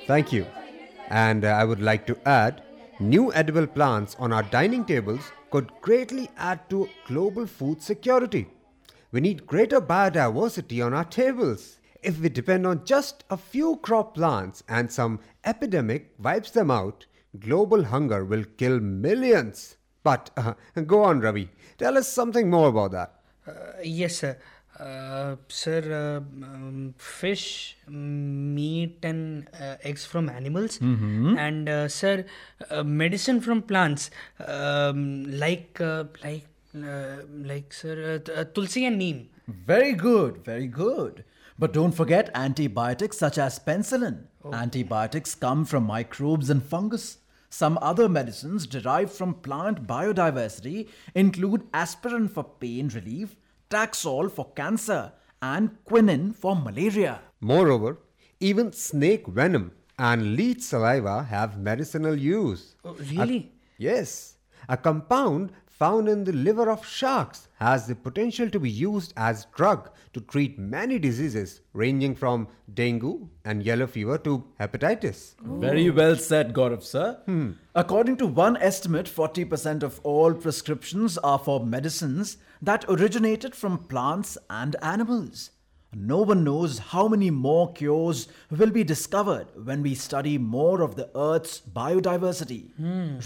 Thank 0.06 0.32
you. 0.32 0.46
And 1.08 1.44
uh, 1.44 1.48
I 1.48 1.64
would 1.64 1.82
like 1.82 2.06
to 2.06 2.16
add 2.26 2.62
new 3.00 3.32
edible 3.34 3.66
plants 3.66 4.16
on 4.18 4.32
our 4.32 4.44
dining 4.44 4.84
tables 4.84 5.20
could 5.50 5.70
greatly 5.82 6.30
add 6.38 6.70
to 6.70 6.88
global 7.06 7.46
food 7.46 7.82
security. 7.82 8.46
We 9.10 9.20
need 9.20 9.46
greater 9.46 9.80
biodiversity 9.80 10.84
on 10.84 10.94
our 10.94 11.04
tables. 11.04 11.79
If 12.02 12.18
we 12.20 12.28
depend 12.28 12.66
on 12.66 12.84
just 12.84 13.24
a 13.30 13.36
few 13.36 13.76
crop 13.76 14.14
plants 14.14 14.62
and 14.68 14.90
some 14.90 15.20
epidemic 15.44 16.14
wipes 16.18 16.50
them 16.50 16.70
out, 16.70 17.06
global 17.38 17.84
hunger 17.84 18.24
will 18.24 18.44
kill 18.56 18.80
millions. 18.80 19.76
But 20.02 20.30
uh, 20.36 20.54
go 20.86 21.04
on, 21.04 21.20
Ravi. 21.20 21.50
Tell 21.78 21.98
us 21.98 22.08
something 22.08 22.48
more 22.48 22.68
about 22.68 22.92
that. 22.92 23.20
Uh, 23.46 23.52
yes, 23.82 24.16
sir. 24.16 24.38
Uh, 24.78 25.36
sir, 25.48 25.82
uh, 25.92 26.44
um, 26.46 26.94
fish, 26.96 27.76
meat, 27.86 28.96
and 29.02 29.46
uh, 29.60 29.76
eggs 29.82 30.06
from 30.06 30.30
animals, 30.30 30.78
and 30.80 31.68
uh, 31.68 31.86
sir, 31.86 32.24
uh, 32.70 32.82
medicine 32.82 33.42
from 33.42 33.60
plants, 33.60 34.10
um, 34.46 35.24
like 35.38 35.78
uh, 35.82 36.04
like 36.24 36.46
uh, 36.74 37.16
like 37.44 37.74
sir, 37.74 38.22
uh, 38.26 38.32
uh, 38.32 38.44
tulsi 38.44 38.86
and 38.86 38.96
neem. 38.96 39.28
Very 39.48 39.92
good, 39.92 40.42
very 40.46 40.66
good. 40.66 41.24
But 41.60 41.74
don't 41.74 41.92
forget 41.92 42.30
antibiotics 42.34 43.18
such 43.18 43.36
as 43.36 43.58
penicillin. 43.58 44.24
Oh. 44.42 44.54
Antibiotics 44.54 45.34
come 45.34 45.66
from 45.66 45.84
microbes 45.84 46.48
and 46.48 46.62
fungus. 46.62 47.18
Some 47.50 47.78
other 47.82 48.08
medicines 48.08 48.66
derived 48.66 49.10
from 49.10 49.34
plant 49.34 49.86
biodiversity 49.86 50.88
include 51.14 51.66
aspirin 51.74 52.28
for 52.28 52.44
pain 52.44 52.88
relief, 52.88 53.36
Taxol 53.68 54.30
for 54.32 54.52
cancer, 54.52 55.12
and 55.42 55.76
quinine 55.84 56.32
for 56.32 56.56
malaria. 56.56 57.20
Moreover, 57.40 57.98
even 58.40 58.72
snake 58.72 59.26
venom 59.26 59.72
and 59.98 60.36
leech 60.36 60.62
saliva 60.62 61.24
have 61.24 61.58
medicinal 61.58 62.16
use. 62.16 62.74
Oh, 62.86 62.94
really? 62.94 63.52
Yes, 63.76 64.36
a 64.66 64.78
compound 64.78 65.52
found 65.80 66.10
in 66.10 66.24
the 66.24 66.32
liver 66.32 66.68
of 66.70 66.86
sharks 66.86 67.48
has 67.58 67.86
the 67.86 67.94
potential 67.94 68.50
to 68.50 68.60
be 68.60 68.68
used 68.68 69.14
as 69.16 69.46
drug 69.56 69.88
to 70.12 70.20
treat 70.32 70.58
many 70.58 70.98
diseases 70.98 71.62
ranging 71.72 72.14
from 72.14 72.46
dengue 72.74 73.28
and 73.46 73.62
yellow 73.62 73.86
fever 73.86 74.18
to 74.18 74.44
hepatitis. 74.60 75.34
Very 75.66 75.88
well 75.88 76.16
said, 76.16 76.52
Gaurav 76.52 76.82
sir. 76.82 77.18
Hmm. 77.24 77.52
According 77.74 78.18
to 78.18 78.26
one 78.26 78.58
estimate, 78.58 79.06
40% 79.06 79.82
of 79.82 80.00
all 80.02 80.34
prescriptions 80.34 81.16
are 81.18 81.38
for 81.38 81.64
medicines 81.64 82.36
that 82.60 82.84
originated 82.86 83.54
from 83.54 83.78
plants 83.78 84.36
and 84.50 84.76
animals. 84.82 85.50
No 85.92 86.18
one 86.18 86.44
knows 86.44 86.78
how 86.78 87.08
many 87.08 87.30
more 87.30 87.72
cures 87.72 88.28
will 88.50 88.70
be 88.70 88.84
discovered 88.84 89.48
when 89.64 89.82
we 89.82 89.94
study 89.96 90.38
more 90.38 90.82
of 90.82 90.94
the 90.94 91.10
Earth's 91.16 91.60
biodiversity. 91.60 92.68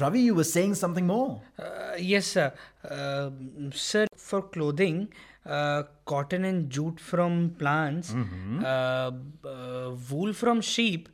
Ravi, 0.01 0.21
you 0.21 0.35
were 0.35 0.45
saying 0.45 0.75
something 0.77 1.07
more. 1.07 1.43
Uh, 1.59 1.93
yes, 1.99 2.27
sir. 2.27 2.53
Uh, 2.89 3.31
sir, 3.73 4.07
for 4.17 4.43
clothing, 4.43 5.09
uh, 5.45 5.83
cotton 6.07 6.45
and 6.45 6.71
jute 6.71 6.99
from 6.99 7.55
plants, 7.59 8.15
uh, 8.15 9.11
uh, 9.45 9.91
wool 10.11 10.33
from 10.33 10.63
sheep, 10.63 11.11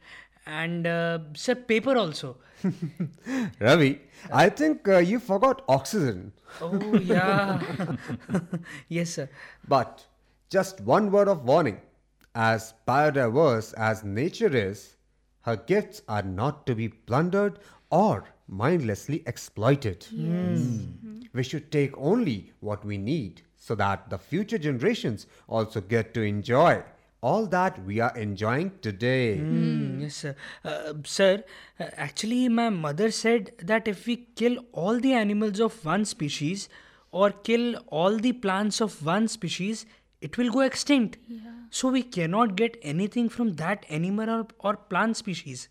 and 0.47 0.87
uh, 0.87 1.19
sir, 1.35 1.57
paper 1.57 1.97
also. 1.97 2.37
Ravi, 3.61 4.01
I 4.33 4.51
think 4.51 4.87
uh, 4.87 4.99
you 4.99 5.19
forgot 5.19 5.63
oxygen. 5.69 6.33
Oh, 6.61 6.95
yeah. 6.97 7.61
yes, 8.89 9.11
sir. 9.11 9.29
But 9.67 10.07
just 10.51 10.81
one 10.81 11.11
word 11.11 11.29
of 11.29 11.45
warning 11.45 11.81
as 12.35 12.75
biodiverse 12.87 13.73
as 13.75 14.05
nature 14.05 14.55
is, 14.55 14.97
her 15.43 15.57
gifts 15.57 16.03
are 16.09 16.23
not 16.23 16.67
to 16.67 16.75
be 16.75 16.89
plundered 16.89 17.59
or 17.91 18.25
mindlessly 18.49 19.23
exploited. 19.27 20.07
We 21.33 21.43
should 21.45 21.71
take 21.71 21.97
only 21.97 22.53
what 22.61 22.85
we 22.85 22.99
need 22.99 23.43
so 23.57 23.75
that 23.77 24.11
the 24.11 24.19
future 24.19 24.59
generations 24.59 25.27
also 25.49 25.81
get 25.81 26.13
to 26.15 26.23
enjoy 26.23 26.83
all 27.23 27.47
that 27.47 27.85
we 27.85 28.01
are 28.01 28.17
enjoying 28.17 28.73
today. 28.81 29.39
Mm, 29.39 30.01
yes, 30.01 30.17
sir. 30.17 30.35
Uh, 30.65 30.95
sir, 31.05 31.45
uh, 31.79 31.85
actually, 31.97 32.49
my 32.49 32.71
mother 32.71 33.11
said 33.11 33.53
that 33.59 33.87
if 33.87 34.07
we 34.07 34.17
kill 34.35 34.65
all 34.73 34.99
the 34.99 35.13
animals 35.13 35.61
of 35.61 35.85
one 35.85 36.07
species 36.07 36.69
or 37.13 37.31
kill 37.31 37.77
all 37.89 38.17
the 38.17 38.33
plants 38.33 38.81
of 38.81 39.05
one 39.05 39.29
species, 39.29 39.85
it 40.21 40.37
will 40.37 40.51
go 40.51 40.61
extinct. 40.61 41.19
Yeah. 41.29 41.41
So 41.71 41.89
we 41.89 42.03
cannot 42.03 42.57
get 42.57 42.77
anything 42.83 43.29
from 43.29 43.55
that 43.55 43.87
animal 43.89 44.31
or, 44.31 44.47
or 44.59 44.77
plant 44.77 45.17
species. 45.17 45.69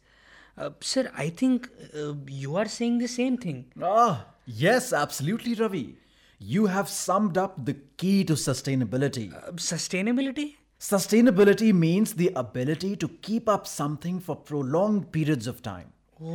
Uh, 0.57 0.71
sir, 0.81 1.11
I 1.15 1.29
think 1.29 1.69
uh, 1.95 2.13
you 2.27 2.55
are 2.55 2.67
saying 2.67 2.97
the 2.99 3.07
same 3.07 3.37
thing. 3.37 3.65
Ah, 3.81 4.25
yes, 4.45 4.91
absolutely, 4.91 5.53
Ravi. 5.55 5.95
You 6.39 6.67
have 6.67 6.89
summed 6.89 7.37
up 7.37 7.65
the 7.65 7.75
key 7.97 8.23
to 8.25 8.33
sustainability. 8.33 9.33
Uh, 9.33 9.51
sustainability? 9.53 10.55
Sustainability 10.79 11.73
means 11.73 12.13
the 12.13 12.31
ability 12.35 12.95
to 12.95 13.09
keep 13.21 13.49
up 13.49 13.67
something 13.67 14.19
for 14.19 14.35
prolonged 14.35 15.11
periods 15.11 15.47
of 15.47 15.61
time. 15.61 15.91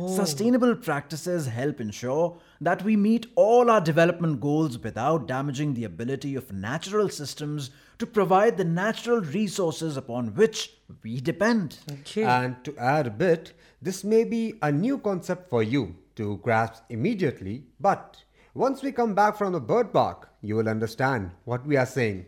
Sustainable 0.07 0.75
practices 0.75 1.45
help 1.45 1.79
ensure 1.79 2.37
that 2.61 2.83
we 2.83 2.95
meet 2.95 3.27
all 3.35 3.69
our 3.69 3.81
development 3.81 4.39
goals 4.39 4.79
without 4.79 5.27
damaging 5.27 5.73
the 5.73 5.83
ability 5.83 6.35
of 6.35 6.51
natural 6.51 7.09
systems 7.09 7.71
to 7.99 8.05
provide 8.05 8.57
the 8.57 8.63
natural 8.63 9.21
resources 9.21 9.97
upon 9.97 10.33
which 10.35 10.73
we 11.03 11.19
depend. 11.19 11.77
Okay. 11.91 12.23
And 12.23 12.63
to 12.63 12.75
add 12.77 13.07
a 13.07 13.11
bit, 13.11 13.53
this 13.81 14.03
may 14.03 14.23
be 14.23 14.55
a 14.61 14.71
new 14.71 14.97
concept 14.97 15.49
for 15.49 15.63
you 15.63 15.95
to 16.15 16.37
grasp 16.37 16.83
immediately, 16.89 17.63
but 17.79 18.23
once 18.53 18.81
we 18.81 18.91
come 18.91 19.13
back 19.13 19.37
from 19.37 19.53
the 19.53 19.59
bird 19.59 19.91
park, 19.91 20.29
you 20.41 20.55
will 20.55 20.69
understand 20.69 21.31
what 21.43 21.65
we 21.67 21.75
are 21.75 21.85
saying. 21.85 22.25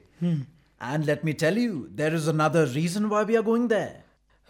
And 0.80 1.06
let 1.06 1.24
me 1.24 1.34
tell 1.34 1.58
you, 1.58 1.90
there 1.94 2.14
is 2.14 2.28
another 2.28 2.66
reason 2.66 3.10
why 3.10 3.24
we 3.24 3.38
are 3.38 3.44
going 3.44 3.70
there. 3.70 4.04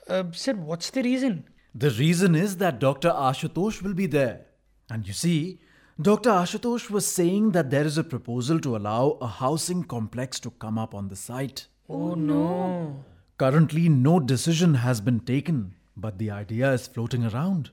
Uh, 0.07 0.24
sir, 0.31 0.53
what's 0.53 0.89
the 0.89 1.03
reason? 1.03 1.46
The 1.75 1.91
reason 1.91 2.34
is 2.34 2.57
that 2.57 2.79
Dr. 2.79 3.10
Ashutosh 3.10 3.84
will 3.84 3.93
be 3.93 4.07
there. 4.07 4.46
And 4.89 5.07
you 5.07 5.13
see, 5.13 5.60
Dr. 6.00 6.30
Ashutosh 6.30 6.92
was 6.92 7.08
saying 7.08 7.54
that 7.54 7.72
there 7.72 7.84
is 7.84 7.98
a 7.98 8.04
proposal 8.04 8.60
to 8.60 8.77
allow 8.77 9.18
a 9.20 9.25
housing 9.25 9.84
complex 9.84 10.39
to 10.42 10.51
come 10.51 10.77
up 10.77 10.94
on 10.94 11.08
the 11.08 11.16
site. 11.16 11.66
Oh, 11.89 12.13
no. 12.13 13.04
Currently, 13.39 13.89
no 13.89 14.20
decision 14.20 14.75
has 14.75 15.01
been 15.01 15.20
taken, 15.20 15.74
but 15.96 16.20
the 16.20 16.30
idea 16.30 16.72
is 16.72 16.86
floating 16.86 17.25
around. 17.25 17.72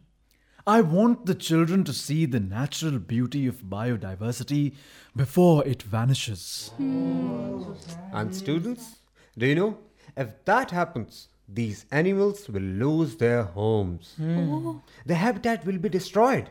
I 0.66 0.80
want 0.80 1.26
the 1.26 1.34
children 1.34 1.84
to 1.84 1.92
see 1.92 2.24
the 2.24 2.40
natural 2.40 2.98
beauty 2.98 3.46
of 3.46 3.64
biodiversity 3.64 4.72
before 5.14 5.62
it 5.66 5.82
vanishes. 5.82 6.72
Hmm. 6.78 7.74
And 8.14 8.34
students, 8.34 9.00
do 9.36 9.44
you 9.44 9.54
know, 9.54 9.78
if 10.16 10.42
that 10.46 10.70
happens, 10.70 11.28
these 11.46 11.84
animals 11.90 12.48
will 12.48 12.62
lose 12.62 13.16
their 13.16 13.42
homes. 13.42 14.14
Hmm. 14.16 14.78
The 15.04 15.16
habitat 15.16 15.66
will 15.66 15.76
be 15.76 15.90
destroyed. 15.90 16.48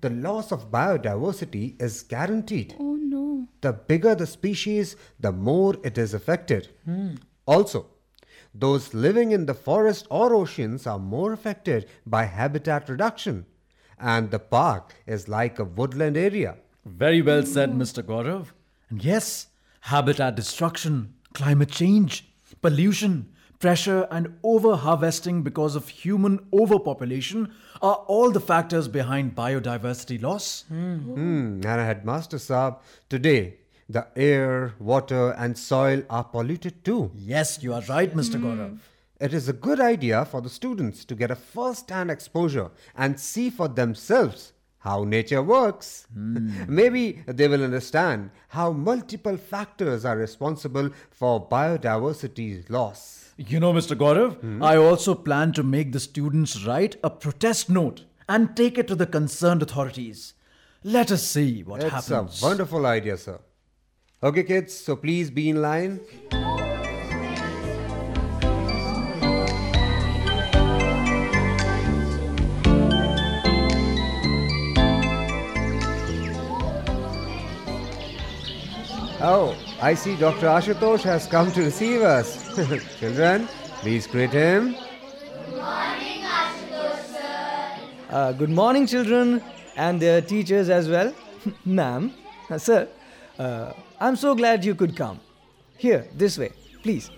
The 0.00 0.10
loss 0.10 0.52
of 0.52 0.70
biodiversity 0.70 1.80
is 1.80 2.02
guaranteed. 2.02 2.74
Oh 2.78 2.94
no. 2.94 3.46
The 3.60 3.72
bigger 3.72 4.14
the 4.14 4.26
species, 4.26 4.96
the 5.18 5.32
more 5.32 5.76
it 5.82 5.98
is 5.98 6.14
affected. 6.14 6.68
Hmm. 6.84 7.14
Also, 7.46 7.86
those 8.54 8.94
living 8.94 9.30
in 9.30 9.46
the 9.46 9.54
forest 9.54 10.06
or 10.10 10.34
oceans 10.34 10.86
are 10.86 10.98
more 10.98 11.32
affected 11.32 11.88
by 12.06 12.24
habitat 12.24 12.88
reduction. 12.88 13.46
And 13.98 14.30
the 14.30 14.38
park 14.38 14.94
is 15.06 15.28
like 15.28 15.58
a 15.58 15.64
woodland 15.64 16.16
area. 16.16 16.56
Very 16.84 17.22
well 17.22 17.44
said, 17.44 17.72
Mr. 17.72 18.02
Gaurav. 18.02 18.48
And 18.88 19.04
yes, 19.04 19.48
habitat 19.80 20.34
destruction, 20.34 21.14
climate 21.34 21.70
change, 21.70 22.28
pollution, 22.62 23.32
pressure, 23.60 24.08
and 24.10 24.38
over 24.42 24.74
harvesting 24.74 25.42
because 25.42 25.76
of 25.76 25.88
human 25.88 26.40
overpopulation 26.52 27.52
are 27.80 27.96
all 28.08 28.30
the 28.30 28.40
factors 28.40 28.88
behind 28.88 29.36
biodiversity 29.36 30.20
loss. 30.20 30.64
Hmm, 30.68 31.14
and 31.14 31.64
Headmaster 31.64 32.38
Saab, 32.38 32.78
today 33.08 33.54
the 33.88 34.06
air, 34.16 34.74
water, 34.78 35.32
and 35.32 35.58
soil 35.58 36.02
are 36.08 36.24
polluted 36.24 36.84
too. 36.84 37.10
Yes, 37.14 37.62
you 37.62 37.74
are 37.74 37.82
right, 37.88 38.14
Mr. 38.14 38.40
Gaurav. 38.40 38.78
It 39.20 39.34
is 39.34 39.48
a 39.48 39.52
good 39.52 39.80
idea 39.80 40.24
for 40.24 40.40
the 40.40 40.48
students 40.48 41.04
to 41.04 41.14
get 41.14 41.30
a 41.30 41.36
first 41.36 41.90
hand 41.90 42.10
exposure 42.10 42.70
and 42.96 43.20
see 43.20 43.50
for 43.50 43.68
themselves 43.68 44.52
how 44.78 45.04
nature 45.04 45.42
works. 45.42 46.06
Maybe 46.14 47.22
they 47.26 47.48
will 47.48 47.62
understand 47.64 48.30
how 48.48 48.72
multiple 48.72 49.36
factors 49.36 50.04
are 50.04 50.16
responsible 50.16 50.90
for 51.10 51.46
biodiversity 51.46 52.68
loss. 52.70 53.29
You 53.48 53.58
know, 53.58 53.72
Mr. 53.72 53.96
Gaurav, 53.96 54.34
hmm? 54.40 54.62
I 54.62 54.76
also 54.76 55.14
plan 55.14 55.52
to 55.54 55.62
make 55.62 55.92
the 55.92 56.00
students 56.00 56.62
write 56.66 56.96
a 57.02 57.08
protest 57.08 57.70
note 57.70 58.04
and 58.28 58.54
take 58.54 58.76
it 58.76 58.86
to 58.88 58.94
the 58.94 59.06
concerned 59.06 59.62
authorities. 59.62 60.34
Let 60.84 61.10
us 61.10 61.22
see 61.22 61.62
what 61.62 61.82
It's 61.82 61.90
happens. 61.90 62.42
a 62.42 62.44
wonderful 62.44 62.84
idea, 62.84 63.16
sir. 63.16 63.40
Okay, 64.22 64.42
kids, 64.42 64.74
so 64.74 64.94
please 64.94 65.30
be 65.30 65.48
in 65.48 65.62
line. 65.62 66.00
Oh, 79.22 79.54
I 79.82 79.92
see 79.92 80.16
Dr. 80.16 80.46
Ashutosh 80.46 81.02
has 81.02 81.26
come 81.26 81.52
to 81.52 81.62
receive 81.62 82.00
us. 82.00 82.56
Children, 82.98 83.48
please 83.80 84.06
greet 84.06 84.30
him. 84.30 84.72
Good 84.72 85.56
morning, 85.56 86.22
Ashutosh, 86.22 87.04
sir. 87.04 87.74
Uh, 88.08 88.32
good 88.32 88.48
morning, 88.48 88.86
children, 88.86 89.42
and 89.76 90.00
their 90.00 90.22
teachers 90.22 90.70
as 90.70 90.88
well. 90.88 91.12
Ma'am, 91.66 92.14
uh, 92.48 92.56
sir, 92.56 92.88
uh, 93.38 93.74
I'm 94.00 94.16
so 94.16 94.34
glad 94.34 94.64
you 94.64 94.74
could 94.74 94.96
come. 94.96 95.20
Here, 95.76 96.08
this 96.14 96.38
way, 96.38 96.52
please. 96.82 97.10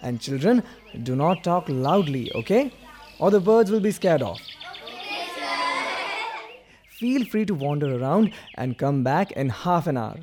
And 0.00 0.18
children, 0.22 0.62
do 1.02 1.14
not 1.14 1.44
talk 1.44 1.66
loudly, 1.68 2.32
okay? 2.34 2.72
Or 3.18 3.30
the 3.30 3.40
birds 3.40 3.70
will 3.70 3.80
be 3.80 3.90
scared 3.90 4.22
off. 4.22 4.40
Feel 6.88 7.26
free 7.26 7.44
to 7.44 7.54
wander 7.54 7.94
around 7.94 8.32
and 8.54 8.78
come 8.78 9.04
back 9.04 9.32
in 9.32 9.50
half 9.50 9.86
an 9.86 9.98
hour. 9.98 10.16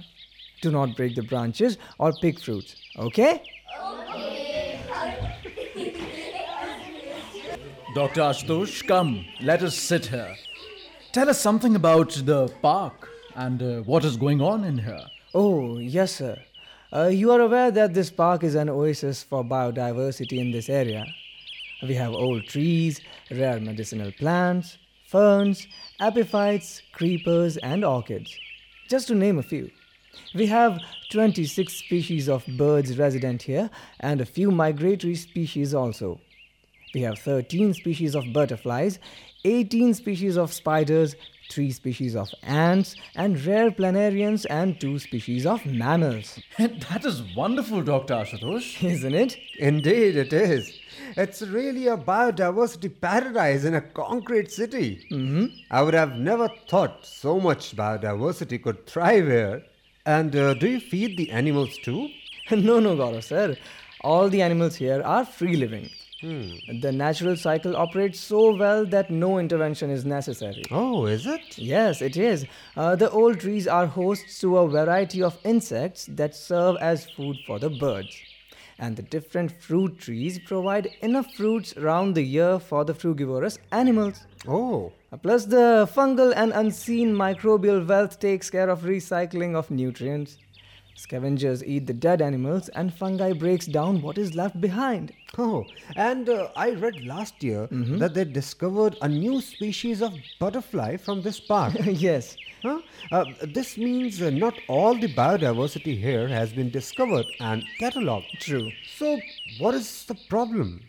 Do 0.62 0.72
not 0.72 0.96
break 0.96 1.15
the 1.15 1.24
branches 1.24 1.77
or 1.98 2.13
pick 2.13 2.39
fruits, 2.39 2.75
okay? 2.98 3.41
Dr. 7.94 8.22
Ashutosh, 8.22 8.88
come, 8.88 9.25
let 9.41 9.63
us 9.63 9.75
sit 9.75 10.06
here. 10.06 10.36
Tell 11.12 11.30
us 11.30 11.41
something 11.41 11.75
about 11.75 12.12
the 12.12 12.48
park 12.62 13.10
and 13.36 13.62
uh, 13.62 13.82
what 13.82 14.06
is 14.06 14.15
going 14.15 14.41
on 14.41 14.63
in 14.63 14.77
here. 14.77 15.06
Oh, 15.34 15.77
yes, 15.77 16.15
sir. 16.15 16.38
Uh, 16.94 17.08
you 17.08 17.32
are 17.32 17.41
aware 17.41 17.72
that 17.72 17.94
this 17.94 18.10
park 18.10 18.44
is 18.44 18.56
an 18.56 18.70
oasis 18.70 19.24
for 19.24 19.44
biodiversity 19.44 20.39
in 20.39 20.51
this 20.51 20.70
area. 20.70 21.06
We 21.82 21.96
have 21.96 22.13
old 22.13 22.46
trees, 22.46 23.01
rare 23.30 23.60
medicinal 23.60 24.12
plants, 24.12 24.77
ferns, 25.08 25.68
epiphytes, 26.00 26.82
creepers, 26.94 27.58
and 27.58 27.84
orchids, 27.84 28.38
just 28.88 29.08
to 29.08 29.15
name 29.15 29.39
a 29.39 29.44
few. 29.44 29.72
We 30.34 30.46
have 30.48 30.82
26 31.12 31.74
species 31.74 32.30
of 32.30 32.46
birds 32.58 32.98
resident 32.98 33.44
here 33.44 33.70
and 34.00 34.22
a 34.22 34.25
few 34.25 34.51
migratory 34.51 35.15
species 35.15 35.74
also. 35.74 36.20
We 36.94 37.01
have 37.01 37.20
13 37.20 37.74
species 37.74 38.15
of 38.15 38.34
butterflies, 38.34 39.00
18 39.46 39.94
species 39.94 40.38
of 40.38 40.51
spiders, 40.51 41.15
3 41.50 41.72
species 41.72 42.15
of 42.15 42.30
ants, 42.44 42.96
and 43.15 43.44
rare 43.46 43.72
planarians 43.72 44.46
and 44.50 44.80
2 44.80 45.00
species 45.00 45.46
of 45.46 45.65
mammals. 45.65 46.39
that 46.58 47.06
is 47.06 47.24
wonderful, 47.36 47.82
Dr. 47.82 48.15
Ashutosh. 48.15 48.84
Isn't 48.89 49.13
it? 49.13 49.38
Indeed, 49.58 50.18
it 50.18 50.34
is. 50.34 50.80
It's 51.18 51.41
really 51.41 51.88
a 51.88 51.98
biodiversity 51.98 52.89
paradise 53.01 53.63
in 53.63 53.75
a 53.75 53.82
concrete 53.82 54.51
city. 54.51 55.06
Mm-hmm. 55.12 55.46
I 55.70 55.82
would 55.82 55.94
have 55.94 56.15
never 56.15 56.50
thought 56.70 57.06
so 57.06 57.39
much 57.39 57.75
biodiversity 57.75 58.62
could 58.62 58.86
thrive 58.86 59.27
here. 59.27 59.63
And 60.05 60.36
uh, 60.36 60.53
do 60.55 60.67
you 60.67 60.79
feed 60.79 61.17
the 61.17 61.31
animals 61.31 61.77
too? 61.77 62.10
no, 62.51 62.79
no, 62.79 62.96
Gaurav 62.96 63.24
sir. 63.24 63.58
All 64.01 64.29
the 64.29 64.41
animals 64.41 64.75
here 64.75 65.01
are 65.03 65.25
free 65.25 65.55
living. 65.55 65.89
The 66.24 66.91
natural 66.91 67.36
cycle 67.36 67.75
operates 67.75 68.20
so 68.20 68.55
well 68.55 68.86
that 68.86 69.10
no 69.10 69.39
intervention 69.39 69.89
is 69.89 70.05
necessary. 70.05 70.63
Oh, 70.70 71.05
is 71.05 71.25
it? 71.25 71.58
Yes, 71.58 72.01
it 72.01 72.15
is. 72.15 72.46
Uh, 72.77 72.96
the 72.96 73.10
old 73.10 73.39
trees 73.39 73.67
are 73.67 73.88
hosts 73.88 74.39
to 74.41 74.58
a 74.58 74.67
variety 74.67 75.24
of 75.24 75.39
insects 75.43 76.05
that 76.05 76.36
serve 76.36 76.77
as 76.79 77.10
food 77.10 77.38
for 77.48 77.58
the 77.58 77.72
birds. 77.72 78.15
And 78.77 78.96
the 78.96 79.01
different 79.01 79.51
fruit 79.62 80.00
trees 80.00 80.39
provide 80.39 80.89
enough 81.01 81.34
fruits 81.34 81.75
round 81.75 82.13
the 82.13 82.24
year 82.24 82.60
for 82.60 82.86
the 82.86 82.93
frugivorous 82.93 83.58
animals. 83.72 84.24
Oh, 84.48 84.91
Plus, 85.18 85.46
the 85.46 85.89
fungal 85.94 86.34
and 86.36 86.53
unseen 86.53 87.13
microbial 87.13 87.86
wealth 87.86 88.20
takes 88.20 88.50
care 88.50 88.70
of 88.70 88.82
recycling 88.82 89.56
of 89.56 89.70
nutrients. 89.70 90.38
Scavengers 90.96 91.64
eat 91.64 91.88
the 91.88 91.94
dead 91.94 92.22
animals, 92.22 92.70
and 92.70 92.94
fungi 92.94 93.33
breaks 93.33 93.66
down 93.66 94.01
what 94.01 94.18
is 94.18 94.35
left 94.35 94.59
behind. 94.62 95.12
oh. 95.38 95.66
And 95.96 96.29
uh, 96.29 96.50
I 96.55 96.72
read 96.72 97.05
last 97.05 97.42
year 97.44 97.68
that 97.72 98.14
they 98.14 98.25
discovered 98.25 98.98
a 99.01 99.09
new 99.09 99.42
species 99.42 100.01
of 100.01 100.14
butterfly 100.40 100.98
from 100.98 101.22
this 101.22 101.40
park. 101.40 101.74
yes, 101.85 102.38
Huh? 102.62 102.79
Uh, 103.12 103.25
this 103.42 103.75
means 103.75 104.22
uh, 104.22 104.29
not 104.29 104.53
all 104.68 104.94
the 104.94 105.12
biodiversity 105.16 106.00
here 106.00 106.27
has 106.27 106.53
been 106.53 106.70
discovered 106.70 107.25
and 107.40 107.64
catalogued. 107.79 108.27
True. 108.40 108.72
So, 108.98 109.20
what 109.57 109.74
is 109.74 110.05
the 110.05 110.14
problem? 110.29 110.81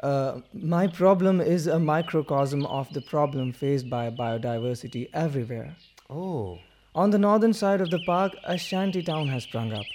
Uh, 0.00 0.40
my 0.54 0.86
problem 0.86 1.40
is 1.40 1.66
a 1.66 1.78
microcosm 1.78 2.64
of 2.66 2.92
the 2.92 3.02
problem 3.02 3.52
faced 3.52 3.88
by 3.90 4.10
biodiversity 4.10 5.08
everywhere. 5.12 5.76
Oh, 6.08 6.58
On 6.94 7.10
the 7.10 7.18
northern 7.18 7.52
side 7.52 7.80
of 7.80 7.90
the 7.90 8.00
park, 8.06 8.32
a 8.44 8.58
shanty 8.58 9.02
town 9.02 9.28
has 9.28 9.44
sprung 9.44 9.72
up. 9.72 9.86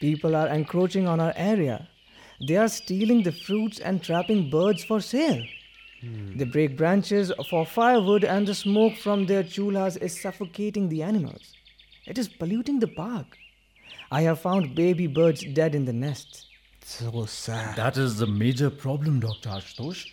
People 0.00 0.36
are 0.36 0.48
encroaching 0.48 1.08
on 1.08 1.20
our 1.20 1.32
area. 1.36 1.88
They 2.46 2.56
are 2.56 2.68
stealing 2.68 3.22
the 3.22 3.32
fruits 3.32 3.78
and 3.80 4.02
trapping 4.02 4.50
birds 4.50 4.84
for 4.84 5.00
sale. 5.00 5.42
They 6.36 6.44
break 6.44 6.76
branches 6.76 7.32
for 7.50 7.66
firewood, 7.66 8.24
and 8.24 8.46
the 8.46 8.54
smoke 8.54 8.96
from 8.96 9.26
their 9.26 9.42
chulas 9.42 9.96
is 10.00 10.20
suffocating 10.20 10.88
the 10.88 11.02
animals. 11.02 11.52
It 12.06 12.16
is 12.18 12.28
polluting 12.28 12.80
the 12.80 12.88
park. 12.88 13.36
I 14.10 14.22
have 14.22 14.40
found 14.40 14.74
baby 14.74 15.06
birds 15.06 15.44
dead 15.44 15.74
in 15.74 15.84
the 15.84 15.92
nests. 15.92 16.46
So 16.90 17.24
sad. 17.26 17.76
That 17.76 17.96
is 17.96 18.18
the 18.18 18.26
major 18.26 18.70
problem, 18.70 19.20
Dr. 19.20 19.48
Ashutosh. 19.48 20.06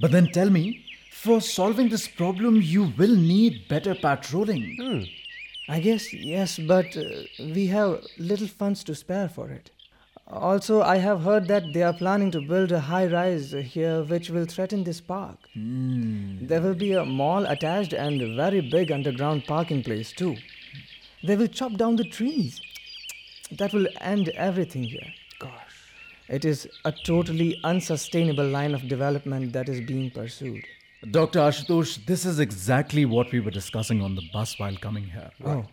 But 0.00 0.12
then 0.12 0.28
tell 0.32 0.50
me, 0.50 0.84
for 1.10 1.40
solving 1.40 1.88
this 1.88 2.08
problem, 2.08 2.60
you 2.60 2.92
will 2.98 3.14
need 3.14 3.68
better 3.68 3.94
patrolling. 3.94 5.06
I 5.68 5.80
guess 5.80 6.12
yes, 6.12 6.58
but 6.58 6.96
uh, 6.96 7.04
we 7.38 7.66
have 7.68 8.00
little 8.18 8.48
funds 8.48 8.82
to 8.84 8.94
spare 8.94 9.28
for 9.28 9.50
it. 9.50 9.70
Also, 10.26 10.80
I 10.80 10.96
have 10.96 11.22
heard 11.22 11.46
that 11.48 11.72
they 11.74 11.82
are 11.82 11.92
planning 11.92 12.30
to 12.30 12.40
build 12.40 12.72
a 12.72 12.80
high 12.80 13.06
rise 13.06 13.52
here 13.52 14.02
which 14.02 14.30
will 14.30 14.46
threaten 14.46 14.84
this 14.84 15.00
park. 15.00 15.38
There 15.54 16.62
will 16.62 16.74
be 16.74 16.92
a 16.92 17.04
mall 17.04 17.44
attached 17.44 17.92
and 17.92 18.20
a 18.20 18.34
very 18.34 18.62
big 18.62 18.90
underground 18.90 19.44
parking 19.46 19.82
place 19.82 20.12
too. 20.12 20.36
They 21.22 21.36
will 21.36 21.48
chop 21.48 21.74
down 21.74 21.96
the 21.96 22.04
trees. 22.04 22.60
That 23.50 23.74
will 23.74 23.86
end 24.00 24.30
everything 24.30 24.84
here. 24.84 25.12
It 26.28 26.44
is 26.44 26.68
a 26.84 26.92
totally 26.92 27.58
unsustainable 27.64 28.46
line 28.46 28.74
of 28.74 28.88
development 28.88 29.52
that 29.52 29.68
is 29.68 29.80
being 29.80 30.10
pursued. 30.10 30.64
Dr. 31.10 31.40
Ashutosh, 31.40 32.06
this 32.06 32.24
is 32.24 32.38
exactly 32.38 33.04
what 33.04 33.32
we 33.32 33.40
were 33.40 33.50
discussing 33.50 34.02
on 34.02 34.14
the 34.14 34.22
bus 34.32 34.58
while 34.58 34.76
coming 34.76 35.04
here. 35.04 35.30
Oh. 35.44 35.66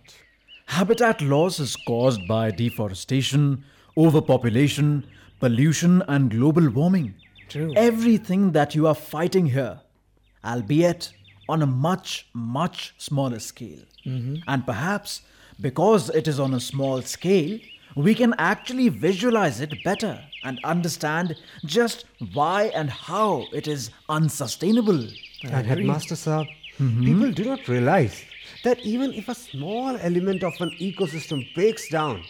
Habitat 0.66 1.22
loss 1.22 1.60
is 1.60 1.76
caused 1.76 2.28
by 2.28 2.52
deforestation, 2.52 3.64
overpopulation, 3.96 5.06
pollution, 5.40 6.04
and 6.08 6.32
global 6.32 6.70
warming. 6.70 7.14
True. 7.48 7.74
Everything 7.76 8.52
that 8.54 8.74
you 8.76 8.88
are 8.88 8.96
fighting 8.96 9.48
here, 9.48 9.82
albeit 10.44 11.12
on 11.48 11.62
a 11.62 11.68
much, 11.68 12.28
much 12.34 12.94
smaller 12.98 13.40
scale. 13.40 13.80
Mm-hmm. 14.06 14.36
And 14.48 14.66
perhaps 14.66 15.22
because 15.62 16.10
it 16.10 16.28
is 16.28 16.40
on 16.40 16.54
a 16.54 16.60
small 16.60 17.02
scale, 17.02 17.60
we 17.96 18.16
can 18.16 18.34
actually 18.38 18.90
visualize 18.90 19.62
it 19.62 19.84
better 19.84 20.20
and 20.44 20.60
understand 20.64 21.36
just 21.66 22.06
why 22.34 22.72
and 22.76 22.90
how 22.90 23.46
it 23.54 23.68
is 23.68 23.92
unsustainable. 24.08 25.08
And 25.44 25.66
Headmaster 25.66 26.16
Saab, 26.16 26.48
mm-hmm. 26.78 27.06
people 27.06 27.32
do 27.32 27.46
not 27.46 27.68
realize 27.68 28.24
that 28.64 28.80
even 28.80 29.14
if 29.14 29.30
a 29.30 29.36
small 29.36 29.98
element 29.98 30.44
of 30.44 30.54
an 30.60 30.72
ecosystem 30.80 31.44
breaks 31.56 31.90
down, 31.90 32.24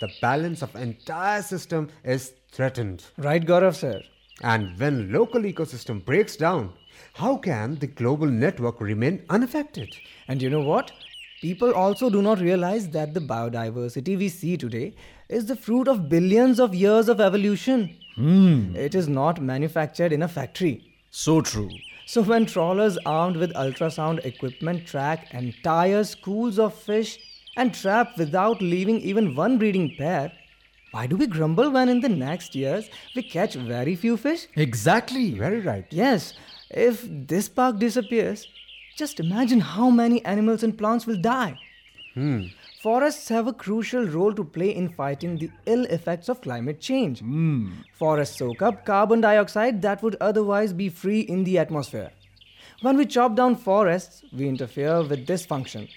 the 0.00 0.08
balance 0.20 0.62
of 0.62 0.74
entire 0.76 1.42
system 1.42 1.88
is 2.04 2.32
threatened. 2.52 3.04
Right, 3.18 3.44
Gaurav 3.44 3.76
sir? 3.76 4.02
And 4.42 4.78
when 4.78 5.12
local 5.12 5.42
ecosystem 5.42 6.04
breaks 6.04 6.36
down, 6.36 6.72
how 7.14 7.36
can 7.36 7.78
the 7.78 7.86
global 7.86 8.26
network 8.26 8.80
remain 8.80 9.24
unaffected? 9.28 9.94
And 10.28 10.40
you 10.40 10.48
know 10.50 10.60
what? 10.60 10.92
People 11.40 11.72
also 11.72 12.10
do 12.10 12.20
not 12.20 12.38
realize 12.40 12.90
that 12.90 13.14
the 13.14 13.20
biodiversity 13.20 14.16
we 14.18 14.28
see 14.28 14.56
today 14.58 14.94
is 15.28 15.46
the 15.46 15.56
fruit 15.56 15.88
of 15.88 16.08
billions 16.08 16.60
of 16.60 16.74
years 16.74 17.08
of 17.08 17.20
evolution. 17.20 17.96
Hmm. 18.16 18.76
It 18.76 18.94
is 18.94 19.08
not 19.08 19.40
manufactured 19.40 20.12
in 20.12 20.22
a 20.22 20.28
factory. 20.28 20.92
So 21.10 21.40
true. 21.40 21.70
So, 22.06 22.22
when 22.22 22.44
trawlers 22.44 22.98
armed 23.06 23.36
with 23.36 23.54
ultrasound 23.54 24.24
equipment 24.24 24.86
track 24.86 25.32
entire 25.32 26.04
schools 26.04 26.58
of 26.58 26.74
fish 26.74 27.18
and 27.56 27.72
trap 27.72 28.18
without 28.18 28.60
leaving 28.60 29.00
even 29.00 29.34
one 29.34 29.58
breeding 29.58 29.94
pair, 29.96 30.32
Why 30.92 31.06
do 31.06 31.16
we 31.16 31.26
grumble 31.28 31.70
when 31.70 31.88
in 31.88 32.00
the 32.00 32.08
next 32.08 32.54
years 32.54 32.90
we 33.14 33.22
catch 33.22 33.54
very 33.54 33.94
few 33.94 34.16
fish? 34.16 34.46
Exactly. 34.56 35.30
Very 35.42 35.60
right. 35.60 35.86
Yes, 35.90 36.34
if 36.68 37.04
this 37.08 37.48
park 37.48 37.78
disappears, 37.78 38.48
just 39.00 39.18
imagine 39.18 39.60
how 39.60 39.88
many 39.88 40.22
animals 40.26 40.62
and 40.62 40.76
plants 40.76 41.06
will 41.06 41.16
die. 41.16 41.58
Hmm. 42.14 42.42
Forests 42.82 43.30
have 43.30 43.46
a 43.46 43.52
crucial 43.52 44.04
role 44.06 44.34
to 44.34 44.44
play 44.44 44.74
in 44.74 44.90
fighting 44.90 45.38
the 45.38 45.50
ill 45.64 45.86
effects 45.86 46.28
of 46.28 46.42
climate 46.42 46.80
change. 46.80 47.20
Hmm. 47.20 47.70
Forests 47.94 48.36
soak 48.36 48.60
up 48.60 48.84
carbon 48.84 49.22
dioxide 49.22 49.80
that 49.82 50.02
would 50.02 50.16
otherwise 50.20 50.74
be 50.74 50.90
free 50.90 51.20
in 51.20 51.44
the 51.44 51.56
atmosphere. 51.58 52.10
When 52.82 52.98
we 52.98 53.06
chop 53.06 53.36
down 53.36 53.56
forests, 53.56 54.22
we 54.34 54.48
interfere 54.48 55.02
with 55.02 55.26
this 55.26 55.46
function. 55.46 55.88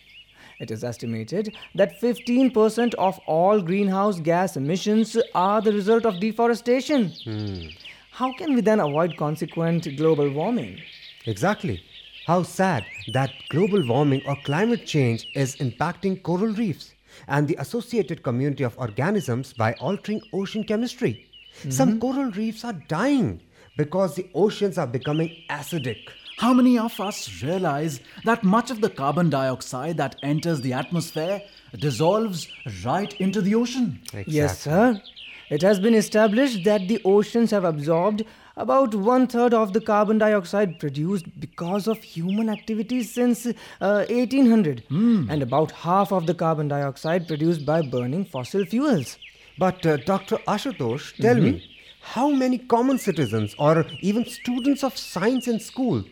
It 0.62 0.72
is 0.72 0.84
estimated 0.86 1.54
that 1.76 2.00
15% 2.00 2.94
of 2.94 3.20
all 3.26 3.62
greenhouse 3.62 4.20
gas 4.22 4.56
emissions 4.56 5.18
are 5.36 5.62
the 5.62 5.74
result 5.74 6.06
of 6.06 6.22
deforestation. 6.22 7.12
Hmm. 7.26 7.64
How 8.12 8.32
can 8.38 8.54
we 8.54 8.62
then 8.62 8.80
avoid 8.80 9.18
consequent 9.18 9.98
global 9.98 10.30
warming? 10.30 10.80
Exactly. 11.26 11.82
How 12.26 12.44
sad 12.44 12.86
that 13.12 13.32
global 13.50 13.86
warming 13.86 14.22
or 14.26 14.38
climate 14.46 14.86
change 14.86 15.28
is 15.36 15.58
impacting 15.58 16.24
coral 16.24 16.54
reefs 16.54 16.94
and 17.28 17.50
the 17.50 17.58
associated 17.60 18.24
community 18.24 18.64
of 18.64 18.78
organisms 18.78 19.52
by 19.52 19.74
altering 19.74 20.22
ocean 20.32 20.64
chemistry. 20.64 21.28
Some 21.70 21.90
mm-hmm. 21.90 22.00
coral 22.00 22.32
reefs 22.32 22.64
are 22.64 22.80
dying 22.88 23.42
because 23.78 24.16
the 24.16 24.30
oceans 24.34 24.78
are 24.78 24.88
becoming 24.88 25.36
acidic. 25.50 25.98
How 26.38 26.54
many 26.54 26.78
of 26.78 26.98
us 27.00 27.44
realize 27.44 28.00
that 28.24 28.44
much 28.44 28.72
of 28.72 28.80
the 28.80 28.90
carbon 28.90 29.30
dioxide 29.30 29.98
that 29.98 30.16
enters 30.24 30.62
the 30.62 30.72
atmosphere 30.72 31.42
dissolves 31.78 32.48
right 32.86 33.14
into 33.20 33.42
the 33.42 33.56
ocean? 33.56 34.00
Yes, 34.26 34.62
sir. 34.62 35.02
It 35.50 35.62
has 35.62 35.80
been 35.80 35.94
established 35.94 36.64
that 36.64 36.88
the 36.88 37.02
oceans 37.04 37.52
have 37.52 37.66
absorbed 37.66 38.24
about 38.56 38.94
one 38.96 39.28
third 39.28 39.54
of 39.54 39.74
the 39.74 39.82
carbon 39.82 40.18
dioxide 40.18 40.80
produced 40.80 41.26
because 41.40 41.88
of 41.88 42.02
human 42.04 42.50
activities 42.50 43.12
since 43.12 43.46
uh, 43.46 44.06
1800, 44.10 44.84
and 45.30 45.42
about 45.42 45.72
half 45.72 46.12
of 46.12 46.28
the 46.28 46.34
carbon 46.34 46.68
dioxide 46.68 47.28
produced 47.28 47.66
by 47.66 47.82
burning 47.82 48.26
fossil 48.26 48.66
fuels. 48.66 49.18
But 49.58 49.86
uh, 49.86 49.98
Dr. 49.98 50.38
Ashutosh, 50.48 51.16
tell 51.20 51.36
me, 51.36 51.64
how 52.02 52.30
many 52.30 52.58
common 52.58 52.98
citizens 52.98 53.56
or 53.58 53.86
even 54.02 54.26
students 54.26 54.84
of 54.84 54.98
science 54.98 55.48
in 55.48 55.60
school 55.60 56.04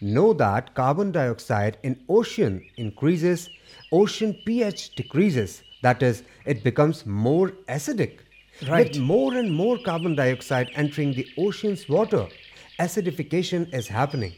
know 0.00 0.32
that 0.32 0.74
carbon 0.74 1.12
dioxide 1.12 1.76
in 1.82 1.98
ocean 2.08 2.64
increases, 2.76 3.50
ocean 3.92 4.34
pH 4.46 4.94
decreases, 4.94 5.62
that 5.82 6.02
is, 6.02 6.22
it 6.46 6.62
becomes 6.62 7.04
more 7.04 7.48
acidic. 7.68 8.18
Right. 8.68 8.88
With 8.88 8.98
more 8.98 9.34
and 9.34 9.52
more 9.52 9.78
carbon 9.78 10.14
dioxide 10.14 10.70
entering 10.74 11.14
the 11.14 11.26
ocean's 11.38 11.88
water, 11.88 12.26
acidification 12.78 13.72
is 13.72 13.88
happening, 13.88 14.34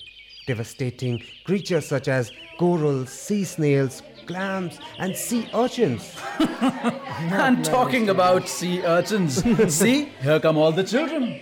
devastating 0.47 1.23
creatures 1.45 1.87
such 1.87 2.07
as 2.07 2.31
corals, 2.59 3.11
sea 3.11 3.43
snails, 3.43 4.03
clams, 4.27 4.79
and 4.99 5.17
sea 5.17 5.49
urchins. 5.53 6.17
and 6.39 7.65
talking 7.65 8.11
about 8.11 8.49
sea 8.49 8.83
urchins, 8.85 9.43
see, 9.75 10.05
here 10.21 10.39
come 10.39 10.57
all 10.57 10.71
the 10.71 10.85
children. 10.85 11.41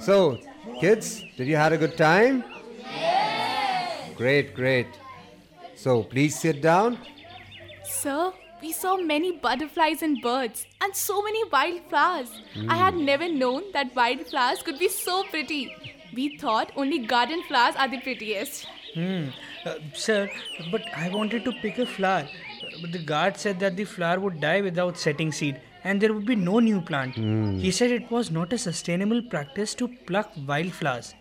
So, 0.00 0.38
kids, 0.80 1.22
did 1.36 1.48
you 1.48 1.56
have 1.56 1.72
a 1.72 1.76
good 1.78 1.98
time? 1.98 2.44
Yes. 2.80 4.10
Great, 4.16 4.54
great. 4.54 4.86
So, 5.76 6.02
please 6.02 6.38
sit 6.38 6.62
down. 6.62 6.98
Sir, 7.84 8.32
we 8.62 8.72
saw 8.72 8.96
many 8.96 9.32
butterflies 9.32 10.02
and 10.02 10.20
birds 10.22 10.66
and 10.80 10.94
so 10.94 11.22
many 11.22 11.44
wildflowers. 11.50 12.30
I 12.68 12.76
had 12.76 12.96
never 12.96 13.28
known 13.28 13.64
that 13.72 13.94
wildflowers 13.94 14.62
could 14.62 14.78
be 14.78 14.88
so 14.88 15.22
pretty. 15.24 15.74
We 16.14 16.36
thought 16.38 16.72
only 16.76 16.98
garden 16.98 17.42
flowers 17.46 17.76
are 17.76 17.88
the 17.88 18.00
prettiest. 18.00 18.66
Hmm. 18.94 19.28
Uh, 19.64 19.74
sir, 19.92 20.30
but 20.72 20.82
I 20.96 21.08
wanted 21.08 21.44
to 21.44 21.52
pick 21.62 21.78
a 21.78 21.86
flower. 21.86 22.26
But 22.80 22.92
the 22.92 22.98
guard 22.98 23.36
said 23.36 23.60
that 23.60 23.76
the 23.76 23.84
flower 23.84 24.18
would 24.20 24.40
die 24.40 24.60
without 24.60 24.96
setting 24.96 25.32
seed 25.32 25.60
and 25.84 26.00
there 26.00 26.12
would 26.12 26.26
be 26.26 26.36
no 26.36 26.58
new 26.58 26.80
plant. 26.80 27.14
He 27.14 27.70
said 27.70 27.90
it 27.90 28.10
was 28.10 28.30
not 28.30 28.52
a 28.52 28.58
sustainable 28.58 29.22
practice 29.22 29.74
to 29.74 29.88
pluck 30.06 30.32
wildflowers. 30.46 31.14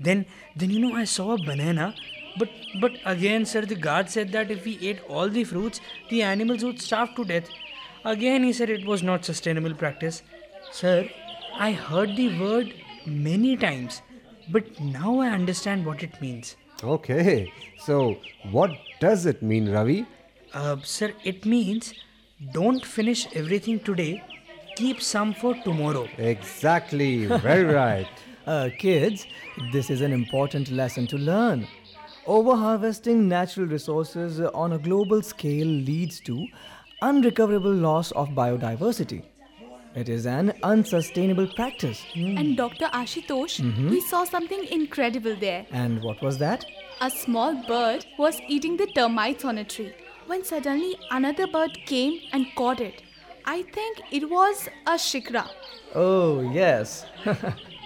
Then, 0.00 0.26
then 0.56 0.70
you 0.70 0.80
know, 0.80 0.94
I 0.94 1.04
saw 1.04 1.32
a 1.32 1.38
banana. 1.38 1.94
But, 2.38 2.48
but 2.80 2.92
again, 3.04 3.44
sir, 3.44 3.62
the 3.62 3.74
guard 3.74 4.08
said 4.08 4.32
that 4.32 4.50
if 4.50 4.64
we 4.64 4.78
ate 4.80 5.00
all 5.08 5.28
the 5.28 5.44
fruits, 5.44 5.80
the 6.10 6.22
animals 6.22 6.64
would 6.64 6.80
starve 6.80 7.14
to 7.16 7.24
death. 7.24 7.48
Again, 8.04 8.42
he 8.42 8.52
said 8.52 8.70
it 8.70 8.86
was 8.86 9.02
not 9.02 9.24
sustainable 9.24 9.74
practice. 9.74 10.22
Sir, 10.70 11.08
I 11.54 11.72
heard 11.72 12.16
the 12.16 12.38
word 12.40 12.74
many 13.06 13.56
times, 13.56 14.02
but 14.50 14.80
now 14.80 15.20
I 15.20 15.28
understand 15.28 15.84
what 15.84 16.02
it 16.02 16.20
means. 16.20 16.56
Okay, 16.82 17.52
so 17.78 18.16
what 18.50 18.70
does 18.98 19.26
it 19.26 19.42
mean, 19.42 19.70
Ravi? 19.70 20.06
Uh, 20.52 20.76
sir, 20.82 21.12
it 21.24 21.46
means 21.46 21.94
don't 22.52 22.84
finish 22.84 23.28
everything 23.34 23.78
today, 23.78 24.22
keep 24.76 25.00
some 25.00 25.32
for 25.32 25.54
tomorrow. 25.62 26.08
Exactly, 26.18 27.26
very 27.26 27.64
right. 27.82 28.08
Uh, 28.46 28.70
kids, 28.78 29.26
this 29.72 29.90
is 29.90 30.00
an 30.00 30.12
important 30.12 30.70
lesson 30.70 31.06
to 31.06 31.16
learn. 31.16 31.68
Overharvesting 32.26 33.24
natural 33.24 33.66
resources 33.66 34.40
on 34.40 34.72
a 34.72 34.78
global 34.78 35.22
scale 35.22 35.66
leads 35.66 36.20
to 36.20 36.46
unrecoverable 37.02 37.72
loss 37.72 38.12
of 38.12 38.28
biodiversity. 38.28 39.24
It 39.96 40.08
is 40.08 40.24
an 40.24 40.52
unsustainable 40.62 41.48
practice. 41.48 42.04
Hmm. 42.14 42.38
And 42.38 42.56
Dr. 42.56 42.86
Ashutosh, 42.86 43.60
mm-hmm. 43.60 43.90
we 43.90 44.00
saw 44.02 44.22
something 44.22 44.64
incredible 44.70 45.34
there. 45.34 45.66
And 45.72 46.00
what 46.02 46.22
was 46.22 46.38
that? 46.38 46.64
A 47.00 47.10
small 47.10 47.54
bird 47.66 48.06
was 48.16 48.40
eating 48.46 48.76
the 48.76 48.86
termites 48.86 49.44
on 49.44 49.58
a 49.58 49.64
tree 49.64 49.92
when 50.26 50.44
suddenly 50.44 50.96
another 51.10 51.48
bird 51.48 51.76
came 51.86 52.20
and 52.32 52.46
caught 52.54 52.80
it. 52.80 53.02
I 53.44 53.62
think 53.62 54.00
it 54.12 54.30
was 54.30 54.68
a 54.86 54.92
shikra. 54.92 55.48
Oh, 55.94 56.40
yes. 56.52 57.04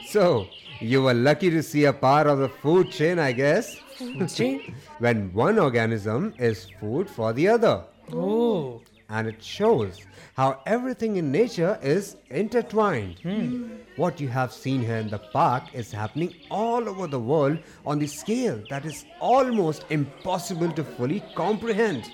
So, 0.08 0.46
you 0.78 1.02
were 1.02 1.14
lucky 1.14 1.50
to 1.50 1.64
see 1.64 1.86
a 1.86 1.92
part 1.92 2.28
of 2.28 2.38
the 2.38 2.48
food 2.48 2.92
chain, 2.92 3.18
I 3.18 3.32
guess. 3.32 3.76
When 4.98 5.32
one 5.32 5.58
organism 5.58 6.34
is 6.38 6.66
food 6.80 7.08
for 7.08 7.32
the 7.32 7.48
other. 7.48 7.84
Oh. 8.12 8.82
And 9.08 9.28
it 9.28 9.42
shows 9.42 10.00
how 10.34 10.60
everything 10.66 11.16
in 11.16 11.30
nature 11.32 11.78
is 11.82 12.16
intertwined. 12.28 13.20
Hmm. 13.20 13.68
What 13.96 14.20
you 14.20 14.28
have 14.28 14.52
seen 14.52 14.82
here 14.82 14.96
in 14.96 15.08
the 15.08 15.18
park 15.18 15.64
is 15.72 15.92
happening 15.92 16.34
all 16.50 16.88
over 16.88 17.06
the 17.06 17.20
world 17.20 17.58
on 17.86 17.98
the 17.98 18.06
scale 18.06 18.60
that 18.68 18.84
is 18.84 19.04
almost 19.20 19.84
impossible 19.90 20.72
to 20.72 20.84
fully 20.84 21.22
comprehend. 21.34 22.10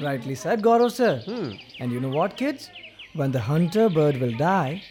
Rightly 0.00 0.34
said, 0.34 0.62
Gaurav 0.62 0.92
sir. 0.92 1.20
Hmm. 1.26 1.52
And 1.80 1.92
you 1.92 2.00
know 2.00 2.08
what, 2.08 2.36
kids? 2.36 2.70
When 3.14 3.32
the 3.32 3.40
hunter 3.40 3.88
bird 3.90 4.18
will 4.18 4.36
die, 4.36 4.82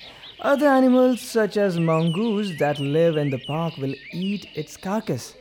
other 0.42 0.68
animals 0.68 1.22
such 1.22 1.58
as 1.58 1.80
mongoose 1.80 2.58
that 2.60 2.80
live 2.80 3.18
in 3.18 3.30
the 3.30 3.40
park 3.48 3.78
will 3.78 3.96
eat 4.12 4.48
its 4.54 4.78
carcass. 4.78 5.34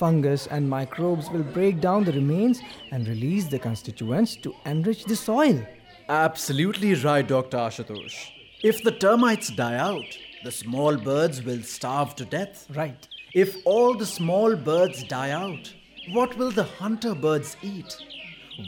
Fungus 0.00 0.46
and 0.46 0.66
microbes 0.66 1.28
will 1.28 1.42
break 1.42 1.78
down 1.78 2.04
the 2.04 2.12
remains 2.12 2.62
and 2.90 3.06
release 3.06 3.48
the 3.48 3.58
constituents 3.58 4.34
to 4.36 4.54
enrich 4.64 5.04
the 5.04 5.14
soil. 5.14 5.62
Absolutely 6.08 6.94
right, 6.94 7.28
Dr. 7.28 7.58
Ashutosh. 7.58 8.30
If 8.62 8.82
the 8.82 8.92
termites 8.92 9.50
die 9.50 9.76
out, 9.76 10.16
the 10.42 10.52
small 10.52 10.96
birds 10.96 11.42
will 11.42 11.62
starve 11.62 12.16
to 12.16 12.24
death. 12.24 12.66
Right. 12.74 13.06
If 13.34 13.58
all 13.66 13.94
the 13.94 14.06
small 14.06 14.56
birds 14.56 15.04
die 15.04 15.32
out, 15.32 15.70
what 16.12 16.34
will 16.38 16.50
the 16.50 16.64
hunter 16.64 17.14
birds 17.14 17.58
eat? 17.60 17.94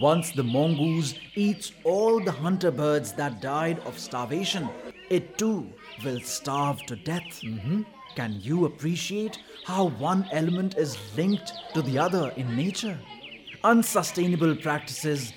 Once 0.03 0.33
the 0.33 0.45
mongoose 0.45 1.14
eats 1.35 1.73
all 1.83 2.21
the 2.21 2.33
hunter 2.45 2.71
birds 2.71 3.14
that 3.14 3.40
died 3.40 3.79
of 3.87 3.99
starvation, 3.99 4.68
it 5.09 5.38
too 5.38 5.73
will 6.05 6.21
starve 6.21 6.83
to 6.83 6.97
death. 6.97 7.40
Mm-hmm. 7.42 7.83
Can 8.14 8.38
you 8.42 8.66
appreciate 8.66 9.38
how 9.64 9.88
one 9.88 10.29
element 10.33 10.77
is 10.77 10.98
linked 11.16 11.53
to 11.75 11.83
the 11.83 11.98
other 11.98 12.33
in 12.37 12.55
nature? 12.57 12.98
Unsustainable 13.64 14.55
practices 14.57 15.33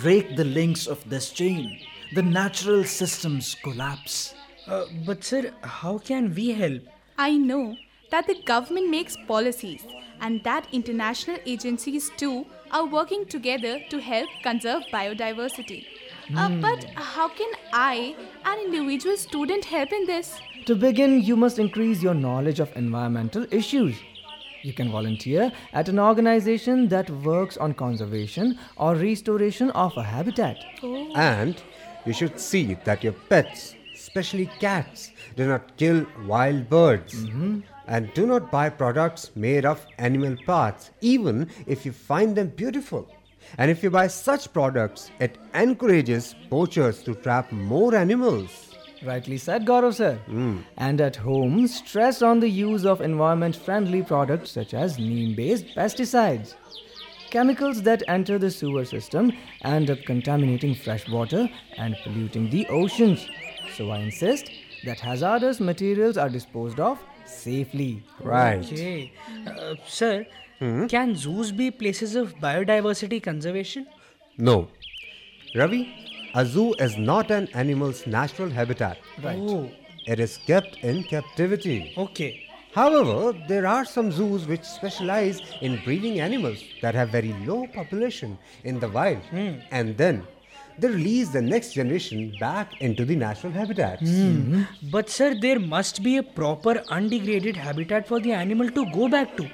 break 0.00 0.36
the 0.36 0.44
links 0.44 0.86
of 0.86 1.08
this 1.08 1.30
chain. 1.30 1.80
The 2.14 2.22
natural 2.22 2.84
systems 2.84 3.56
collapse. 3.62 4.34
Uh, 4.66 4.84
but, 5.06 5.24
sir, 5.24 5.52
how 5.62 5.98
can 5.98 6.34
we 6.34 6.52
help? 6.52 6.82
I 7.18 7.36
know 7.36 7.76
that 8.10 8.26
the 8.26 8.40
government 8.44 8.90
makes 8.90 9.16
policies 9.26 9.84
and 10.20 10.44
that 10.44 10.66
international 10.72 11.38
agencies 11.46 12.10
too 12.16 12.46
are 12.70 12.86
working 12.86 13.26
together 13.26 13.80
to 13.88 14.00
help 14.00 14.28
conserve 14.42 14.82
biodiversity. 14.92 15.86
Uh, 16.36 16.50
but 16.60 16.84
how 16.94 17.28
can 17.28 17.50
I, 17.72 18.14
an 18.44 18.58
individual 18.60 19.16
student, 19.16 19.64
help 19.64 19.92
in 19.92 20.06
this? 20.06 20.38
To 20.66 20.76
begin, 20.76 21.22
you 21.22 21.36
must 21.36 21.58
increase 21.58 22.02
your 22.02 22.14
knowledge 22.14 22.60
of 22.60 22.76
environmental 22.76 23.46
issues. 23.50 23.96
You 24.62 24.72
can 24.74 24.90
volunteer 24.90 25.50
at 25.72 25.88
an 25.88 25.98
organization 25.98 26.88
that 26.88 27.08
works 27.10 27.56
on 27.56 27.72
conservation 27.72 28.58
or 28.76 28.94
restoration 28.94 29.70
of 29.70 29.96
a 29.96 30.02
habitat. 30.02 30.58
Oh. 30.82 31.12
And 31.14 31.60
you 32.04 32.12
should 32.12 32.38
see 32.38 32.74
that 32.84 33.02
your 33.02 33.14
pets, 33.14 33.74
especially 33.94 34.50
cats, 34.60 35.12
do 35.34 35.46
not 35.46 35.76
kill 35.78 36.06
wild 36.26 36.68
birds. 36.68 37.14
Mm-hmm. 37.14 37.60
And 37.86 38.12
do 38.14 38.26
not 38.26 38.50
buy 38.52 38.68
products 38.68 39.30
made 39.34 39.64
of 39.64 39.84
animal 39.98 40.36
parts, 40.46 40.90
even 41.00 41.50
if 41.66 41.86
you 41.86 41.92
find 41.92 42.36
them 42.36 42.48
beautiful. 42.48 43.08
And 43.58 43.70
if 43.70 43.82
you 43.82 43.90
buy 43.90 44.06
such 44.06 44.52
products, 44.52 45.10
it 45.18 45.38
encourages 45.54 46.34
poachers 46.50 47.02
to 47.04 47.14
trap 47.14 47.50
more 47.50 47.94
animals. 47.94 48.69
Rightly 49.02 49.38
said, 49.38 49.64
Gaurav 49.64 49.94
sir. 49.94 50.18
And 50.76 51.00
at 51.00 51.16
home, 51.16 51.66
stress 51.66 52.22
on 52.22 52.40
the 52.40 52.48
use 52.48 52.84
of 52.84 53.00
environment 53.00 53.56
friendly 53.56 54.02
products 54.02 54.50
such 54.50 54.74
as 54.74 54.98
neem 54.98 55.34
based 55.34 55.66
pesticides. 55.74 56.54
Chemicals 57.30 57.82
that 57.82 58.02
enter 58.08 58.38
the 58.38 58.50
sewer 58.50 58.84
system 58.84 59.32
end 59.62 59.88
up 59.90 59.98
contaminating 60.04 60.74
fresh 60.74 61.08
water 61.08 61.48
and 61.76 61.96
polluting 62.02 62.50
the 62.50 62.66
oceans. 62.68 63.26
So 63.76 63.90
I 63.90 63.98
insist 63.98 64.50
that 64.84 64.98
hazardous 64.98 65.60
materials 65.60 66.16
are 66.16 66.28
disposed 66.28 66.80
of 66.80 66.98
safely. 67.24 68.02
Right. 68.20 68.64
Okay. 68.64 69.12
Uh, 69.46 69.76
sir, 69.86 70.26
can 70.58 71.14
zoos 71.14 71.52
be 71.52 71.70
places 71.70 72.16
of 72.16 72.34
biodiversity 72.34 73.22
conservation? 73.22 73.86
No. 74.36 74.68
Ravi, 75.54 75.94
a 76.34 76.44
zoo 76.46 76.74
is 76.74 76.96
not 76.96 77.30
an 77.30 77.48
animal's 77.54 78.06
natural 78.06 78.50
habitat. 78.50 78.98
Right. 79.22 79.38
Oh, 79.38 79.70
It 80.06 80.18
is 80.20 80.38
kept 80.46 80.76
in 80.78 81.04
captivity. 81.04 81.92
okay. 81.96 82.46
However, 82.72 83.36
there 83.48 83.66
are 83.66 83.84
some 83.84 84.12
zoos 84.12 84.46
which 84.46 84.62
specialize 84.64 85.40
in 85.60 85.80
breeding 85.84 86.20
animals 86.20 86.62
that 86.82 86.94
have 86.94 87.08
very 87.10 87.32
low 87.44 87.66
population 87.66 88.38
in 88.62 88.78
the 88.78 88.88
wild. 88.88 89.22
Hmm. 89.30 89.54
And 89.72 89.96
then 89.98 90.22
they 90.78 90.86
release 90.88 91.30
the 91.30 91.42
next 91.42 91.72
generation 91.72 92.32
back 92.38 92.80
into 92.80 93.04
the 93.04 93.16
natural 93.16 93.52
habitats. 93.52 94.08
Hmm. 94.08 94.62
But, 94.92 95.10
sir, 95.10 95.34
there 95.40 95.58
must 95.58 96.02
be 96.04 96.16
a 96.18 96.22
proper 96.22 96.82
undegraded 96.88 97.56
habitat 97.56 98.06
for 98.06 98.20
the 98.20 98.32
animal 98.32 98.70
to 98.70 98.86
go 98.92 99.08
back 99.08 99.36
to. 99.36 99.50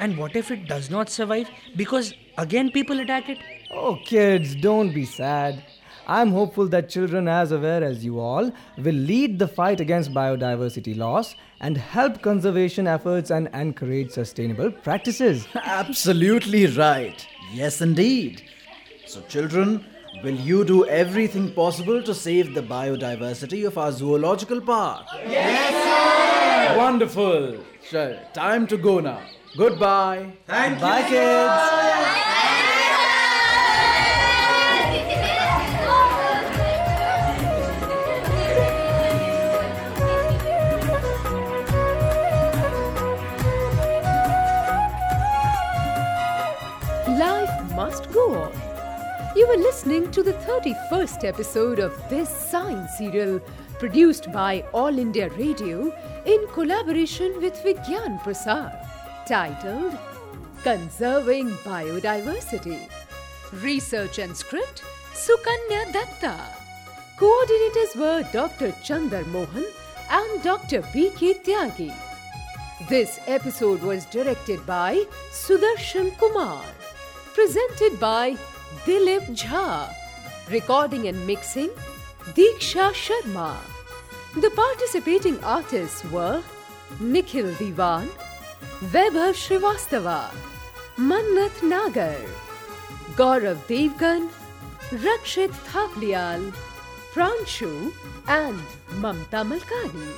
And 0.00 0.18
what 0.18 0.34
if 0.34 0.50
it 0.50 0.66
does 0.66 0.90
not 0.90 1.08
survive 1.08 1.48
because 1.76 2.12
again 2.36 2.70
people 2.72 2.98
attack 3.00 3.28
it? 3.30 3.38
Oh, 3.70 3.96
kids, 4.04 4.54
don't 4.56 4.92
be 4.92 5.04
sad. 5.06 5.62
I'm 6.06 6.30
hopeful 6.30 6.68
that 6.68 6.88
children, 6.88 7.26
as 7.26 7.50
aware 7.50 7.82
as 7.82 8.04
you 8.04 8.20
all, 8.20 8.52
will 8.78 8.94
lead 8.94 9.38
the 9.38 9.48
fight 9.48 9.80
against 9.80 10.12
biodiversity 10.12 10.96
loss 10.96 11.34
and 11.60 11.76
help 11.76 12.22
conservation 12.22 12.86
efforts 12.86 13.30
and 13.30 13.48
encourage 13.52 14.12
sustainable 14.12 14.70
practices. 14.70 15.48
Absolutely 15.54 16.66
right. 16.66 17.26
Yes, 17.52 17.80
indeed. 17.80 18.42
So, 19.06 19.20
children, 19.22 19.84
will 20.22 20.34
you 20.34 20.64
do 20.64 20.86
everything 20.86 21.52
possible 21.52 22.02
to 22.02 22.14
save 22.14 22.54
the 22.54 22.62
biodiversity 22.62 23.66
of 23.66 23.76
our 23.78 23.90
zoological 23.90 24.60
park? 24.60 25.06
Yes, 25.28 26.72
sir! 26.72 26.78
Wonderful. 26.78 27.58
Sure, 27.82 28.18
time 28.32 28.66
to 28.68 28.76
go 28.76 29.00
now. 29.00 29.22
Goodbye. 29.56 30.32
Thank 30.46 30.80
Bye, 30.80 31.02
kids. 31.08 32.22
Life 47.26 47.74
must 47.74 48.04
go 48.12 48.24
on. 48.44 48.52
You 49.34 49.48
were 49.48 49.56
listening 49.68 50.12
to 50.12 50.22
the 50.22 50.34
31st 50.48 51.24
episode 51.24 51.80
of 51.80 51.92
this 52.08 52.28
science 52.50 52.92
serial 52.98 53.40
produced 53.80 54.30
by 54.30 54.52
All 54.72 54.96
India 55.04 55.28
Radio 55.30 55.78
in 56.24 56.46
collaboration 56.58 57.40
with 57.42 57.54
Vigyan 57.64 58.20
Prasar, 58.20 58.70
titled 59.26 59.98
Conserving 60.62 61.50
Biodiversity. 61.66 62.88
Research 63.68 64.20
and 64.20 64.36
script 64.36 64.84
Sukanya 65.24 65.82
Datta. 65.92 66.36
Coordinators 67.18 67.96
were 68.04 68.22
Dr. 68.32 68.70
Chandar 68.84 69.26
Mohan 69.34 69.66
and 70.10 70.42
Dr. 70.44 70.80
B.K. 70.92 71.34
Tyagi. 71.44 71.92
This 72.88 73.18
episode 73.26 73.82
was 73.82 74.04
directed 74.06 74.64
by 74.64 75.04
Sudarshan 75.32 76.16
Kumar. 76.18 76.75
Presented 77.36 78.00
by 78.00 78.34
Dilip 78.86 79.26
Jha. 79.40 79.92
Recording 80.50 81.06
and 81.08 81.26
mixing 81.26 81.68
Diksha 82.36 82.86
Sharma. 83.00 83.58
The 84.40 84.50
participating 84.52 85.44
artists 85.44 86.02
were 86.06 86.42
Nikhil 86.98 87.50
Diwan, 87.56 88.08
Vaibhav 88.94 89.36
Srivastava, 89.42 90.30
Mannat 90.96 91.62
Nagar, 91.62 92.16
Gaurav 93.16 93.58
Devgan, 93.68 94.30
Rakshit 95.04 95.52
Thapliyal, 95.68 96.54
Pranshu, 97.12 97.92
and 98.28 98.58
Mamta 99.02 99.44
Malkani. 99.50 100.12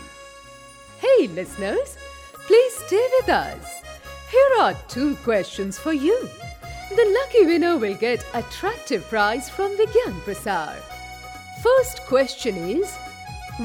Hey, 1.00 1.26
listeners, 1.26 1.96
please 2.46 2.74
stay 2.86 3.08
with 3.18 3.28
us. 3.28 3.82
Here 4.30 4.52
are 4.60 4.74
two 4.86 5.16
questions 5.16 5.76
for 5.76 5.92
you. 5.92 6.28
The 6.90 7.20
lucky 7.20 7.44
winner 7.44 7.76
will 7.76 7.94
get 7.94 8.24
attractive 8.32 9.06
prize 9.10 9.50
from 9.50 9.76
Vigyan 9.76 10.20
Prasar. 10.22 10.74
First 11.62 12.00
question 12.06 12.56
is 12.56 12.96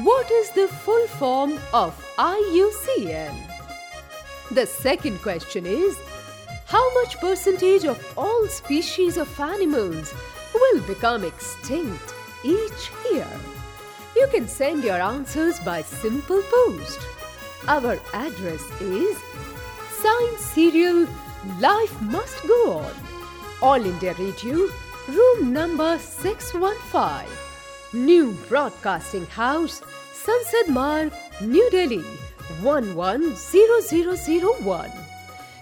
What 0.02 0.30
is 0.30 0.50
the 0.50 0.68
full 0.68 1.06
form 1.06 1.58
of 1.72 1.94
IUCN? 2.18 3.34
The 4.50 4.66
second 4.66 5.22
question 5.22 5.64
is 5.64 5.96
How 6.66 6.84
much 7.00 7.18
percentage 7.18 7.86
of 7.86 7.98
all 8.18 8.46
species 8.48 9.16
of 9.16 9.40
animals 9.40 10.12
will 10.52 10.82
become 10.82 11.24
extinct 11.24 12.12
each 12.44 12.90
year? 13.10 13.28
You 14.14 14.26
can 14.30 14.46
send 14.48 14.84
your 14.84 15.00
answers 15.00 15.58
by 15.60 15.80
simple 15.80 16.42
post. 16.42 17.00
Our 17.68 17.98
address 18.12 18.62
is 18.82 19.16
Science 20.02 20.40
Serial 20.40 21.08
Life 21.58 21.98
Must 22.02 22.46
Go 22.46 22.80
On. 22.80 23.03
All 23.62 23.84
India 23.84 24.14
Radio, 24.18 24.68
room 25.08 25.52
number 25.52 25.98
615. 25.98 27.28
New 27.92 28.32
Broadcasting 28.48 29.26
House, 29.26 29.82
Sansad 30.12 30.68
Marg, 30.68 31.12
New 31.40 31.68
Delhi 31.70 32.04
110001. 32.62 34.90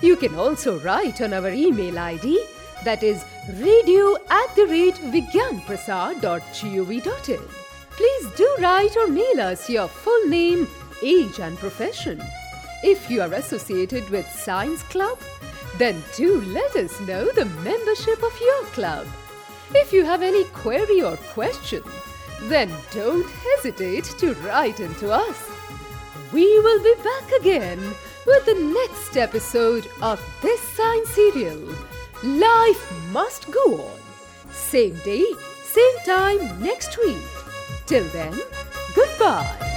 You 0.01 0.17
can 0.17 0.35
also 0.35 0.81
write 0.81 1.21
on 1.21 1.33
our 1.33 1.51
email 1.51 1.97
ID 1.99 2.45
that 2.85 3.03
is 3.03 3.25
radio 3.61 4.17
at 4.31 4.55
the 4.57 4.67
rate 4.67 4.97
vigyanprasar.gov.in. 4.97 7.41
Please 7.91 8.27
do 8.37 8.57
write 8.61 8.97
or 8.97 9.07
mail 9.07 9.41
us 9.41 9.71
your 9.71 9.87
full 9.87 10.27
name, 10.27 10.67
age, 11.03 11.39
and 11.39 11.57
profession. 11.59 12.21
If 12.83 13.09
you 13.11 13.21
are 13.23 13.33
associated 13.35 14.11
with 14.11 14.27
Science 14.29 14.83
Club, 14.85 15.19
then 15.83 16.01
do 16.15 16.41
let 16.43 16.77
us 16.77 17.01
know 17.01 17.25
the 17.33 17.45
membership 17.65 18.23
of 18.23 18.41
your 18.41 18.63
club. 18.67 19.05
If 19.75 19.93
you 19.93 20.05
have 20.05 20.23
any 20.23 20.45
query 20.45 21.03
or 21.03 21.17
question, 21.35 21.83
then 22.43 22.71
don't 22.93 23.29
hesitate 23.29 24.05
to 24.19 24.35
write 24.47 24.79
into 24.79 25.11
us. 25.11 25.39
We 26.33 26.47
will 26.61 26.81
be 26.85 26.95
back 27.03 27.33
again 27.41 27.81
with 28.25 28.47
the 28.47 28.55
next 28.55 29.17
episode 29.17 29.89
of 30.01 30.23
this 30.41 30.61
science 30.61 31.09
serial. 31.09 31.75
Life 32.23 33.11
must 33.11 33.51
go 33.51 33.81
on. 33.81 34.01
Same 34.53 34.95
day, 35.05 35.27
same 35.65 35.99
time 36.07 36.63
next 36.63 36.97
week. 36.99 37.27
Till 37.87 38.05
then, 38.11 38.39
goodbye. 38.95 39.72